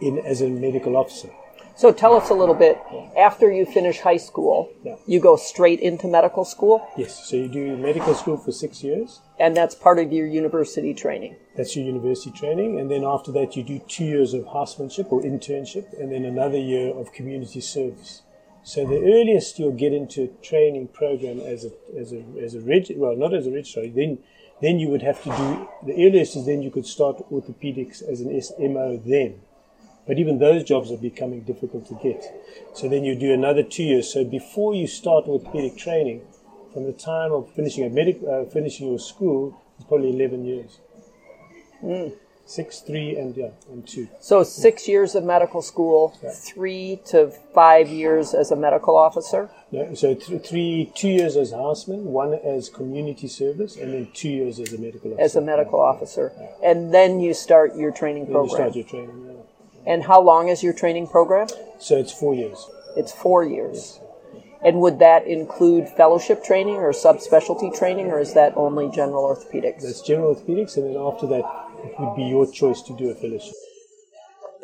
in 0.00 0.20
as 0.20 0.42
a 0.42 0.48
medical 0.48 0.96
officer. 0.96 1.30
So 1.76 1.92
tell 1.92 2.14
us 2.14 2.30
a 2.30 2.34
little 2.34 2.54
bit. 2.54 2.78
After 3.16 3.50
you 3.50 3.66
finish 3.66 3.98
high 4.00 4.16
school, 4.16 4.70
Yeah. 4.84 4.94
you 5.06 5.18
go 5.18 5.34
straight 5.36 5.80
into 5.80 6.06
medical 6.06 6.44
school, 6.44 6.82
Yes, 6.96 7.24
so 7.28 7.36
you 7.36 7.48
do 7.48 7.76
medical 7.76 8.14
school 8.14 8.36
for 8.36 8.52
six 8.52 8.84
years. 8.84 9.20
and 9.40 9.56
that's 9.56 9.74
part 9.74 9.98
of 9.98 10.12
your 10.12 10.26
university 10.26 10.94
training. 10.94 11.34
That's 11.56 11.74
your 11.74 11.84
university 11.84 12.30
training, 12.30 12.78
and 12.78 12.88
then 12.90 13.02
after 13.04 13.32
that, 13.32 13.56
you 13.56 13.64
do 13.64 13.80
two 13.80 14.04
years 14.04 14.34
of 14.34 14.46
housemanship 14.46 15.12
or 15.12 15.20
internship, 15.22 15.86
and 16.00 16.12
then 16.12 16.24
another 16.24 16.58
year 16.58 16.94
of 16.94 17.12
community 17.12 17.60
service. 17.60 18.22
So 18.62 18.86
the 18.86 19.00
earliest 19.02 19.58
you'll 19.58 19.72
get 19.72 19.92
into 19.92 20.22
a 20.22 20.28
training 20.42 20.88
program 20.88 21.40
as 21.40 21.64
a 21.66 21.72
as 22.00 22.12
a 22.12 22.22
as 22.40 22.54
a 22.54 22.60
reg 22.60 22.86
well 22.96 23.14
not 23.14 23.34
as 23.34 23.46
a 23.46 23.50
registrar 23.50 23.86
then 23.88 24.18
then 24.62 24.78
you 24.78 24.88
would 24.88 25.02
have 25.02 25.22
to 25.24 25.28
do 25.28 25.68
the 25.88 26.06
earliest 26.06 26.34
is 26.36 26.46
then 26.46 26.62
you 26.62 26.70
could 26.70 26.86
start 26.86 27.16
orthopedics 27.30 28.02
as 28.02 28.20
an 28.22 28.30
SMO 28.30 28.96
then, 29.04 29.40
but 30.06 30.18
even 30.18 30.38
those 30.38 30.64
jobs 30.64 30.90
are 30.90 30.96
becoming 30.96 31.40
difficult 31.42 31.86
to 31.88 31.94
get. 32.02 32.24
So 32.74 32.88
then 32.88 33.04
you 33.04 33.14
do 33.14 33.32
another 33.32 33.62
two 33.62 33.84
years. 33.84 34.12
So 34.12 34.24
before 34.24 34.74
you 34.74 34.86
start 34.86 35.26
orthopedic 35.26 35.76
training, 35.76 36.22
from 36.72 36.84
the 36.84 36.92
time 36.92 37.32
of 37.32 37.50
finishing 37.54 37.84
a 37.84 37.88
medic 37.88 38.20
uh, 38.28 38.44
finishing 38.46 38.88
your 38.88 38.98
school, 38.98 39.62
it's 39.76 39.86
probably 39.86 40.10
eleven 40.10 40.44
years. 40.44 40.80
Six, 42.46 42.80
three, 42.80 43.16
and 43.16 43.34
yeah, 43.36 43.50
and 43.70 43.86
two. 43.88 44.06
So 44.20 44.42
six 44.42 44.86
years 44.86 45.14
of 45.14 45.24
medical 45.24 45.62
school, 45.62 46.08
three 46.30 47.00
to 47.06 47.30
five 47.54 47.88
years 47.88 48.34
as 48.34 48.50
a 48.50 48.56
medical 48.56 48.96
officer. 48.96 49.48
Yeah, 49.70 49.94
so 49.94 50.14
th- 50.14 50.46
three, 50.46 50.92
two 50.94 51.08
years 51.08 51.36
as 51.36 51.52
houseman, 51.52 52.04
one 52.04 52.34
as 52.34 52.68
community 52.68 53.28
service, 53.28 53.76
and 53.76 53.94
then 53.94 54.08
two 54.12 54.28
years 54.28 54.60
as 54.60 54.74
a 54.74 54.78
medical 54.78 55.12
officer. 55.12 55.24
As 55.24 55.36
a 55.36 55.40
medical 55.40 55.80
officer, 55.80 56.32
and 56.62 56.92
then 56.92 57.18
you 57.18 57.32
start 57.32 57.76
your 57.76 57.92
training 57.92 58.26
Then 58.26 58.44
you 58.44 58.50
start 58.50 58.74
your 58.74 58.84
training. 58.84 59.24
Yeah. 59.26 59.43
And 59.86 60.04
how 60.04 60.20
long 60.20 60.48
is 60.48 60.62
your 60.62 60.72
training 60.72 61.08
program? 61.08 61.48
So 61.78 61.96
it's 61.96 62.12
four 62.12 62.34
years. 62.34 62.68
It's 62.96 63.12
four 63.12 63.44
years. 63.44 64.00
And 64.64 64.80
would 64.80 64.98
that 65.00 65.26
include 65.26 65.90
fellowship 65.90 66.42
training 66.42 66.76
or 66.76 66.92
subspecialty 66.92 67.76
training, 67.78 68.06
or 68.06 68.18
is 68.18 68.32
that 68.32 68.56
only 68.56 68.88
general 68.88 69.24
orthopedics? 69.24 69.82
That's 69.82 70.00
general 70.00 70.34
orthopedics, 70.34 70.78
and 70.78 70.86
then 70.86 70.96
after 70.96 71.26
that, 71.26 71.44
it 71.84 72.00
would 72.00 72.16
be 72.16 72.24
your 72.24 72.50
choice 72.50 72.80
to 72.82 72.96
do 72.96 73.10
a 73.10 73.14
fellowship. 73.14 73.52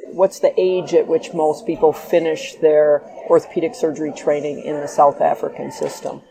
What's 0.07 0.41
the 0.41 0.59
age 0.59 0.95
at 0.95 1.07
which 1.07 1.35
most 1.35 1.67
people 1.67 1.93
finish 1.93 2.55
their 2.55 3.03
orthopedic 3.29 3.75
surgery 3.75 4.13
training 4.17 4.65
in 4.65 4.81
the 4.81 4.89
South 4.89 5.21
African 5.21 5.71
system? 5.71 6.23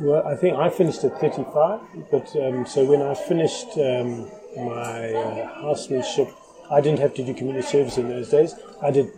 Well, 0.00 0.26
I 0.26 0.34
think 0.34 0.56
I 0.56 0.70
finished 0.70 1.04
at 1.04 1.20
35, 1.20 1.80
but 2.10 2.34
um, 2.36 2.64
so 2.64 2.84
when 2.84 3.02
I 3.02 3.14
finished 3.14 3.68
um, 3.76 4.30
my 4.56 5.12
uh, 5.12 5.60
housemanship, 5.60 6.28
I 6.70 6.80
didn't 6.80 7.00
have 7.00 7.14
to 7.14 7.24
do 7.24 7.34
community 7.34 7.66
service 7.66 7.96
in 7.98 8.08
those 8.08 8.28
days. 8.30 8.54
I 8.82 8.90
did 8.90 9.10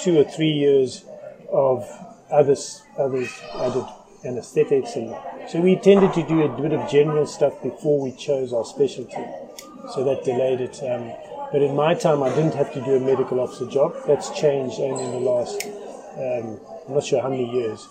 two 0.00 0.18
or 0.18 0.24
three 0.24 0.52
years 0.52 1.04
of 1.50 1.88
others, 2.30 2.82
others. 2.98 3.30
I 3.54 3.68
did 3.70 3.84
anesthetics, 4.24 4.96
and 4.96 5.14
so 5.48 5.60
we 5.60 5.76
tended 5.76 6.12
to 6.14 6.26
do 6.26 6.42
a 6.42 6.48
bit 6.60 6.72
of 6.72 6.90
general 6.90 7.26
stuff 7.26 7.62
before 7.62 8.00
we 8.00 8.12
chose 8.12 8.52
our 8.52 8.64
specialty. 8.64 9.24
So 9.94 10.04
that 10.04 10.24
delayed 10.24 10.60
it. 10.60 10.82
Um, 10.82 11.12
but 11.52 11.62
in 11.62 11.76
my 11.76 11.94
time, 11.94 12.22
I 12.22 12.28
didn't 12.30 12.54
have 12.54 12.72
to 12.74 12.84
do 12.84 12.96
a 12.96 13.00
medical 13.00 13.40
officer 13.40 13.66
job. 13.66 13.94
That's 14.06 14.30
changed 14.30 14.80
only 14.80 15.04
in 15.04 15.12
the 15.12 15.18
last, 15.18 15.62
um, 16.18 16.60
I'm 16.88 16.94
not 16.94 17.04
sure 17.04 17.22
how 17.22 17.28
many 17.28 17.50
years. 17.50 17.86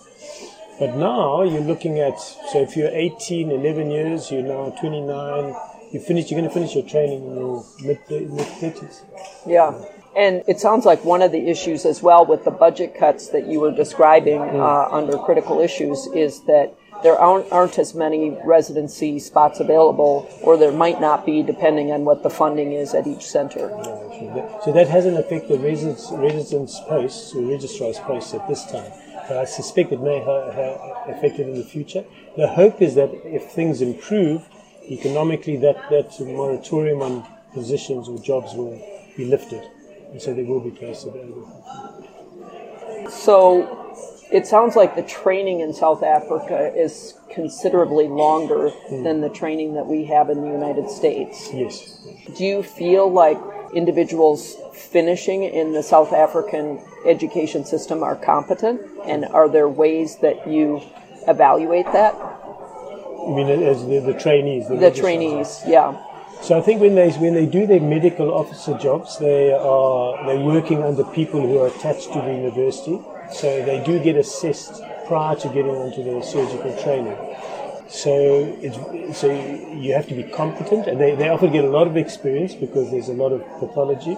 But 0.78 0.94
now 0.96 1.42
you're 1.42 1.62
looking 1.62 2.00
at, 2.00 2.18
so 2.20 2.60
if 2.60 2.76
you're 2.76 2.90
18, 2.90 3.50
11 3.50 3.90
years, 3.90 4.30
you're 4.30 4.42
now 4.42 4.70
29, 4.78 5.54
you 5.92 6.00
finish, 6.00 6.30
you're 6.30 6.40
going 6.40 6.48
to 6.48 6.54
finish 6.54 6.74
your 6.74 6.84
training 6.84 7.26
in 7.26 7.34
your 7.36 7.64
mid, 7.82 7.98
mid 8.08 8.46
30s. 8.46 9.02
Yeah. 9.46 9.74
And 10.16 10.42
it 10.48 10.58
sounds 10.58 10.86
like 10.86 11.04
one 11.04 11.20
of 11.20 11.30
the 11.30 11.48
issues 11.48 11.84
as 11.84 12.02
well 12.02 12.24
with 12.24 12.44
the 12.44 12.50
budget 12.50 12.96
cuts 12.98 13.28
that 13.28 13.46
you 13.46 13.60
were 13.60 13.70
describing 13.70 14.40
uh, 14.40 14.88
under 14.90 15.18
critical 15.18 15.60
issues 15.60 16.06
is 16.14 16.40
that 16.44 16.74
there 17.02 17.18
aren't, 17.18 17.50
aren't 17.52 17.78
as 17.78 17.94
many 17.94 18.36
residency 18.44 19.18
spots 19.18 19.60
available, 19.60 20.28
or 20.40 20.56
there 20.56 20.72
might 20.72 21.00
not 21.00 21.26
be, 21.26 21.42
depending 21.42 21.92
on 21.92 22.04
what 22.04 22.22
the 22.22 22.30
funding 22.30 22.72
is 22.72 22.94
at 22.94 23.06
each 23.06 23.26
center. 23.26 23.68
Yeah, 23.68 23.84
so, 23.84 24.32
that, 24.34 24.64
so 24.64 24.72
that 24.72 24.88
hasn't 24.88 25.18
affected 25.18 25.60
residence, 25.60 26.08
residence 26.12 26.80
posts 26.88 27.34
or 27.34 27.42
registrar's 27.42 27.98
posts 27.98 28.32
at 28.32 28.48
this 28.48 28.64
time. 28.64 28.90
But 29.28 29.36
I 29.36 29.44
suspect 29.44 29.92
it 29.92 30.00
may 30.00 30.20
ha- 30.20 30.50
ha- 30.52 31.04
affect 31.10 31.38
it 31.38 31.48
in 31.48 31.56
the 31.56 31.64
future. 31.64 32.04
The 32.36 32.48
hope 32.48 32.80
is 32.80 32.94
that 32.94 33.10
if 33.24 33.50
things 33.50 33.82
improve 33.82 34.48
economically, 34.90 35.56
that, 35.58 35.88
that 35.90 36.18
moratorium 36.20 37.02
on 37.02 37.26
positions 37.52 38.08
or 38.08 38.18
jobs 38.18 38.54
will 38.54 38.80
be 39.16 39.24
lifted. 39.24 39.62
And 40.10 40.20
so 40.20 40.34
there 40.34 40.44
will 40.44 40.60
be 40.60 40.70
places 40.70 41.04
available. 41.04 41.50
So 43.10 43.86
it 44.30 44.46
sounds 44.46 44.76
like 44.76 44.96
the 44.96 45.02
training 45.02 45.60
in 45.60 45.72
South 45.72 46.02
Africa 46.02 46.72
is 46.74 47.14
considerably 47.30 48.08
longer 48.08 48.70
hmm. 48.70 49.02
than 49.04 49.20
the 49.20 49.28
training 49.28 49.74
that 49.74 49.86
we 49.86 50.04
have 50.04 50.30
in 50.30 50.40
the 50.40 50.48
United 50.48 50.90
States. 50.90 51.50
Yes. 51.52 52.06
Do 52.36 52.44
you 52.44 52.62
feel 52.62 53.10
like 53.10 53.38
individuals 53.74 54.56
finishing 54.74 55.44
in 55.44 55.72
the 55.72 55.82
South 55.82 56.12
African 56.12 56.80
education 57.04 57.64
system 57.64 58.02
are 58.02 58.16
competent? 58.16 58.80
And 59.04 59.24
hmm. 59.24 59.34
are 59.34 59.48
there 59.48 59.68
ways 59.68 60.16
that 60.18 60.46
you 60.48 60.82
evaluate 61.28 61.86
that? 61.92 62.14
I 63.26 63.30
mean, 63.30 63.48
as 63.48 63.84
the, 63.86 63.98
the 64.00 64.14
trainees. 64.14 64.68
The 64.68 64.74
registrars. 64.74 65.00
trainees, 65.00 65.62
yeah. 65.66 65.96
So 66.42 66.56
I 66.56 66.60
think 66.60 66.80
when 66.80 66.94
they 66.94 67.10
when 67.12 67.34
they 67.34 67.46
do 67.46 67.66
their 67.66 67.80
medical 67.80 68.32
officer 68.32 68.76
jobs, 68.78 69.18
they 69.18 69.52
are 69.52 70.26
they're 70.26 70.44
working 70.44 70.82
under 70.82 71.02
people 71.04 71.40
who 71.40 71.58
are 71.58 71.68
attached 71.68 72.12
to 72.12 72.20
the 72.20 72.32
university. 72.32 73.00
So 73.32 73.64
they 73.64 73.82
do 73.84 73.98
get 73.98 74.16
assessed 74.16 74.80
prior 75.08 75.34
to 75.36 75.48
getting 75.48 75.74
onto 75.74 76.04
their 76.04 76.22
surgical 76.22 76.76
training. 76.82 77.16
So 77.88 78.56
it's 78.60 79.18
so 79.18 79.30
you 79.74 79.92
have 79.94 80.06
to 80.08 80.14
be 80.14 80.24
competent, 80.24 80.86
and 80.86 81.00
they, 81.00 81.14
they 81.14 81.28
often 81.28 81.52
get 81.52 81.64
a 81.64 81.70
lot 81.70 81.86
of 81.86 81.96
experience 81.96 82.54
because 82.54 82.90
there's 82.90 83.08
a 83.08 83.14
lot 83.14 83.32
of 83.32 83.42
pathology. 83.58 84.16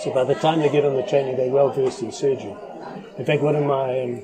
So 0.00 0.12
by 0.14 0.24
the 0.24 0.34
time 0.34 0.60
they 0.60 0.68
get 0.68 0.84
on 0.84 0.94
the 0.94 1.02
training, 1.02 1.36
they're 1.36 1.50
well 1.50 1.70
versed 1.70 2.02
in 2.02 2.10
surgery. 2.10 2.54
In 3.18 3.24
fact, 3.24 3.42
one 3.42 3.56
of 3.56 3.64
my 3.64 4.02
um, 4.02 4.22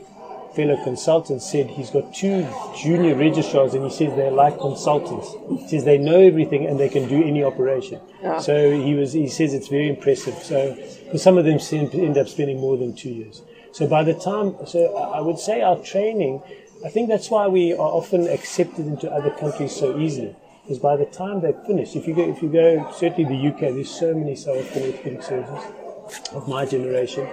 fellow 0.54 0.82
consultant 0.84 1.42
said 1.42 1.68
he's 1.68 1.90
got 1.90 2.14
two 2.14 2.46
junior 2.76 3.14
registrars 3.14 3.74
and 3.74 3.84
he 3.84 3.90
says 3.90 4.14
they're 4.16 4.30
like 4.30 4.58
consultants. 4.58 5.34
He 5.62 5.68
says 5.68 5.84
they 5.84 5.98
know 5.98 6.20
everything 6.20 6.66
and 6.66 6.78
they 6.78 6.88
can 6.88 7.08
do 7.08 7.22
any 7.22 7.42
operation. 7.42 8.00
So 8.40 8.70
he 8.70 8.94
was 8.94 9.12
he 9.12 9.28
says 9.28 9.52
it's 9.52 9.68
very 9.68 9.88
impressive. 9.88 10.34
So 10.34 10.76
some 11.16 11.38
of 11.38 11.44
them 11.44 11.58
end 11.92 12.18
up 12.18 12.28
spending 12.28 12.60
more 12.60 12.76
than 12.76 12.94
two 12.94 13.10
years. 13.10 13.42
So 13.72 13.86
by 13.86 14.04
the 14.04 14.14
time 14.14 14.54
so 14.66 14.96
I 14.96 15.20
would 15.20 15.38
say 15.38 15.60
our 15.60 15.78
training, 15.78 16.42
I 16.84 16.88
think 16.88 17.08
that's 17.08 17.30
why 17.30 17.48
we 17.48 17.72
are 17.72 17.92
often 18.00 18.28
accepted 18.28 18.86
into 18.86 19.10
other 19.10 19.30
countries 19.30 19.74
so 19.74 19.98
easily. 19.98 20.36
Because 20.62 20.78
by 20.78 20.96
the 20.96 21.06
time 21.06 21.40
they 21.42 21.52
finish, 21.66 21.94
if 21.94 22.06
you 22.08 22.14
go 22.14 22.22
if 22.22 22.42
you 22.42 22.48
go 22.48 22.90
certainly 22.92 23.24
the 23.24 23.48
UK, 23.48 23.60
there's 23.74 23.90
so 23.90 24.14
many 24.14 24.34
South 24.34 24.58
African 24.58 24.82
orthopedic 24.84 25.22
surgeons. 25.22 25.83
Of 26.32 26.48
my 26.48 26.66
generation. 26.66 27.26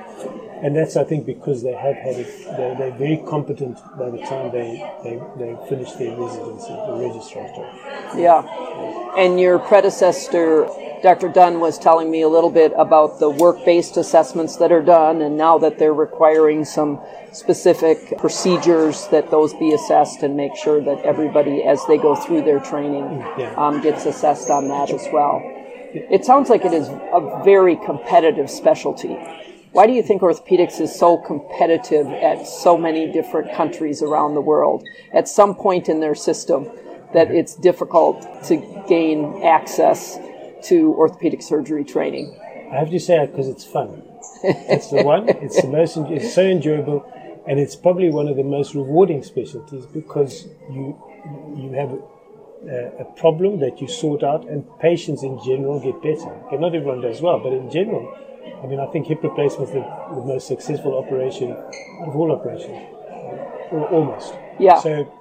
And 0.63 0.75
that's, 0.75 0.95
I 0.95 1.03
think, 1.03 1.25
because 1.25 1.63
they 1.63 1.73
have 1.73 1.95
had 1.95 2.15
it, 2.17 2.45
they're, 2.57 2.75
they're 2.75 2.91
very 2.97 3.17
competent 3.27 3.77
by 3.97 4.09
the 4.11 4.19
time 4.19 4.51
they, 4.51 4.77
they, 5.03 5.19
they 5.37 5.57
finish 5.67 5.91
their 5.93 6.15
residency, 6.15 6.69
the 6.69 6.95
registrar's 6.99 7.51
job. 7.55 8.17
Yeah. 8.17 9.15
And 9.17 9.39
your 9.39 9.57
predecessor, 9.57 10.67
Dr. 11.01 11.29
Dunn, 11.29 11.59
was 11.59 11.79
telling 11.79 12.11
me 12.11 12.21
a 12.21 12.29
little 12.29 12.51
bit 12.51 12.73
about 12.77 13.19
the 13.19 13.29
work 13.29 13.65
based 13.65 13.97
assessments 13.97 14.57
that 14.57 14.71
are 14.71 14.83
done, 14.83 15.21
and 15.23 15.35
now 15.35 15.57
that 15.57 15.79
they're 15.79 15.93
requiring 15.95 16.63
some 16.63 17.01
specific 17.31 18.17
procedures 18.19 19.07
that 19.07 19.31
those 19.31 19.53
be 19.55 19.73
assessed 19.73 20.21
and 20.21 20.37
make 20.37 20.55
sure 20.55 20.79
that 20.81 20.99
everybody, 21.03 21.63
as 21.63 21.83
they 21.87 21.97
go 21.97 22.15
through 22.15 22.43
their 22.43 22.59
training, 22.59 23.17
Yeah. 23.37 23.53
um, 23.57 23.81
gets 23.81 24.05
assessed 24.05 24.49
on 24.51 24.67
that 24.67 24.91
as 24.91 25.07
well. 25.11 25.41
It 25.93 26.25
sounds 26.25 26.49
like 26.49 26.63
it 26.63 26.73
is 26.73 26.87
a 26.87 27.41
very 27.43 27.75
competitive 27.75 28.49
specialty. 28.49 29.17
Why 29.71 29.87
do 29.87 29.93
you 29.93 30.03
think 30.03 30.21
orthopedics 30.21 30.79
is 30.79 30.93
so 30.93 31.17
competitive 31.17 32.07
at 32.07 32.45
so 32.45 32.77
many 32.77 33.11
different 33.11 33.53
countries 33.53 34.01
around 34.01 34.35
the 34.35 34.41
world? 34.41 34.85
At 35.13 35.27
some 35.27 35.55
point 35.55 35.89
in 35.89 35.99
their 35.99 36.15
system, 36.15 36.69
that 37.13 37.31
it's 37.31 37.55
difficult 37.55 38.25
to 38.45 38.57
gain 38.87 39.43
access 39.43 40.17
to 40.63 40.93
orthopedic 40.95 41.41
surgery 41.41 41.83
training. 41.83 42.37
I 42.71 42.75
have 42.75 42.89
to 42.91 42.99
say 42.99 43.21
it 43.21 43.31
because 43.31 43.49
it's 43.49 43.65
fun. 43.65 44.03
It's 44.43 44.89
the 44.89 45.03
one. 45.03 45.27
It's 45.27 45.61
the 45.61 45.67
most. 45.67 45.97
It's 45.97 46.33
so 46.33 46.41
enjoyable, 46.41 47.05
and 47.47 47.59
it's 47.59 47.75
probably 47.75 48.09
one 48.09 48.27
of 48.27 48.37
the 48.37 48.43
most 48.43 48.73
rewarding 48.75 49.23
specialties 49.23 49.85
because 49.85 50.47
you 50.69 50.97
you 51.55 51.71
have 51.73 51.99
a, 52.69 53.05
problem 53.17 53.59
that 53.59 53.81
you 53.81 53.87
sort 53.87 54.23
out, 54.23 54.47
and 54.47 54.65
patients 54.79 55.23
in 55.23 55.39
general 55.43 55.79
get 55.79 56.01
better. 56.01 56.29
Okay, 56.45 56.57
not 56.57 56.75
everyone 56.75 57.01
does 57.01 57.21
well, 57.21 57.39
but 57.39 57.53
in 57.53 57.69
general, 57.69 58.17
I 58.63 58.67
mean, 58.67 58.79
I 58.79 58.85
think 58.87 59.07
hip 59.07 59.23
replacement 59.23 59.69
is 59.69 59.73
the, 59.73 60.15
the 60.15 60.25
most 60.25 60.47
successful 60.47 60.97
operation 60.97 61.51
of 61.51 62.15
all 62.15 62.31
operations, 62.31 62.77
or 63.71 63.87
almost. 63.89 64.33
Yeah. 64.59 64.79
So, 64.79 65.11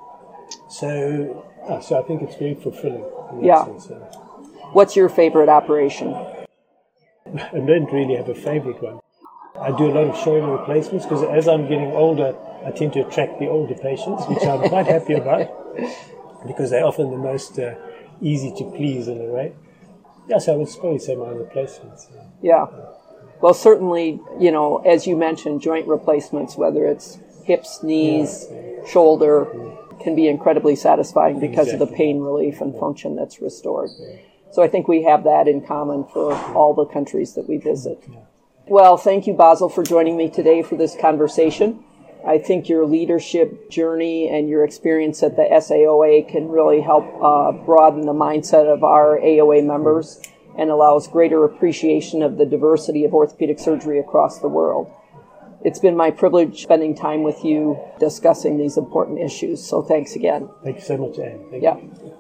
so, 0.68 1.46
so 1.83 1.98
I 1.98 2.03
think 2.07 2.22
it's 2.22 2.37
very 2.37 2.55
fulfilling. 2.55 3.05
In 3.33 3.40
that 3.40 3.46
Yeah. 3.46 3.64
Sense, 3.64 3.90
uh, 3.90 3.96
What's 4.72 4.94
your 4.94 5.09
favorite 5.09 5.48
operation? 5.48 6.14
I 7.35 7.59
don't 7.59 7.90
really 7.92 8.16
have 8.16 8.29
a 8.29 8.35
favorite 8.35 8.83
one. 8.83 9.00
I 9.61 9.76
do 9.76 9.90
a 9.90 9.92
lot 9.92 10.07
of 10.09 10.16
shoulder 10.16 10.46
replacements 10.46 11.05
because 11.07 11.22
as 11.24 11.48
I'm 11.48 11.68
getting 11.68 11.92
older, 11.92 12.35
I 12.64 12.70
tend 12.70 12.92
to 12.94 13.00
attract 13.00 13.38
the 13.40 13.48
older 13.48 13.74
patients, 13.74 14.24
which 14.26 14.42
I'm 14.44 14.68
quite 14.68 14.87
happy 14.87 15.14
about 15.14 15.50
because 16.46 16.70
they're 16.70 16.85
often 16.85 17.11
the 17.11 17.18
most 17.18 17.59
uh, 17.59 17.74
easy 18.20 18.53
to 18.57 18.64
please 18.76 19.09
in 19.09 19.20
a 19.20 19.24
way. 19.24 19.53
Yes, 20.29 20.48
I 20.48 20.53
would 20.53 20.68
probably 20.79 20.98
say 20.98 21.16
my 21.16 21.31
replacements. 21.31 22.09
Yeah. 22.42 22.66
Well, 23.40 23.55
certainly, 23.55 24.20
you 24.38 24.53
know, 24.53 24.79
as 24.79 25.07
you 25.07 25.16
mentioned, 25.16 25.62
joint 25.62 25.88
replacements, 25.88 26.57
whether 26.57 26.87
it's 26.87 27.18
hips, 27.44 27.83
knees, 27.83 28.46
shoulder, 28.87 29.46
can 30.00 30.14
be 30.14 30.29
incredibly 30.29 30.76
satisfying 30.76 31.40
because 31.40 31.72
of 31.72 31.79
the 31.79 31.87
pain 31.87 32.20
relief 32.20 32.61
and 32.61 32.79
function 32.79 33.16
that's 33.16 33.40
restored. 33.40 33.90
So 34.53 34.62
I 34.62 34.68
think 34.68 34.88
we 34.88 35.03
have 35.05 35.24
that 35.24 35.48
in 35.48 35.64
common 35.64 36.05
for 36.05 36.35
all 36.55 36.74
the 36.74 36.87
countries 36.87 37.35
that 37.35 37.48
we 37.48 37.57
visit. 37.57 38.03
Well, 38.66 38.96
thank 38.96 39.26
you, 39.26 39.35
Basil, 39.35 39.68
for 39.68 39.83
joining 39.83 40.16
me 40.16 40.29
today 40.29 40.62
for 40.62 40.76
this 40.76 40.96
conversation. 41.00 41.85
I 42.26 42.38
think 42.38 42.68
your 42.68 42.87
leadership 42.87 43.70
journey 43.70 44.28
and 44.28 44.48
your 44.48 44.64
experience 44.64 45.22
at 45.22 45.37
the 45.37 45.42
SAOA 45.42 46.30
can 46.30 46.48
really 46.48 46.80
help 46.80 47.04
uh, 47.22 47.52
broaden 47.64 48.02
the 48.02 48.12
mindset 48.12 48.72
of 48.72 48.85
our 48.85 49.18
AOA 49.18 49.64
members 49.64 50.20
and 50.59 50.70
allows 50.70 51.09
greater 51.09 51.44
appreciation 51.44 52.22
of 52.22 52.37
the 52.37 52.44
diversity 52.44 53.04
of 53.04 53.14
orthopedic 53.14 53.59
surgery 53.59 53.98
across 53.98 54.40
the 54.40 54.48
world. 54.48 54.92
It's 55.62 55.78
been 55.78 55.96
my 55.96 56.11
privilege 56.11 56.62
spending 56.62 56.94
time 56.94 57.22
with 57.22 57.44
you 57.44 57.78
discussing 57.98 58.59
these 58.59 58.76
important 58.76 59.20
issues, 59.20 59.66
so 59.66 59.83
thanks 59.83 60.16
again. 60.16 60.48
Thank 60.64 60.76
you 60.76 60.83
so 60.83 60.96
much, 60.96 61.18
Ann. 61.18 61.44
Thank 61.50 61.62
Yeah. 61.62 61.76
you. 61.76 62.12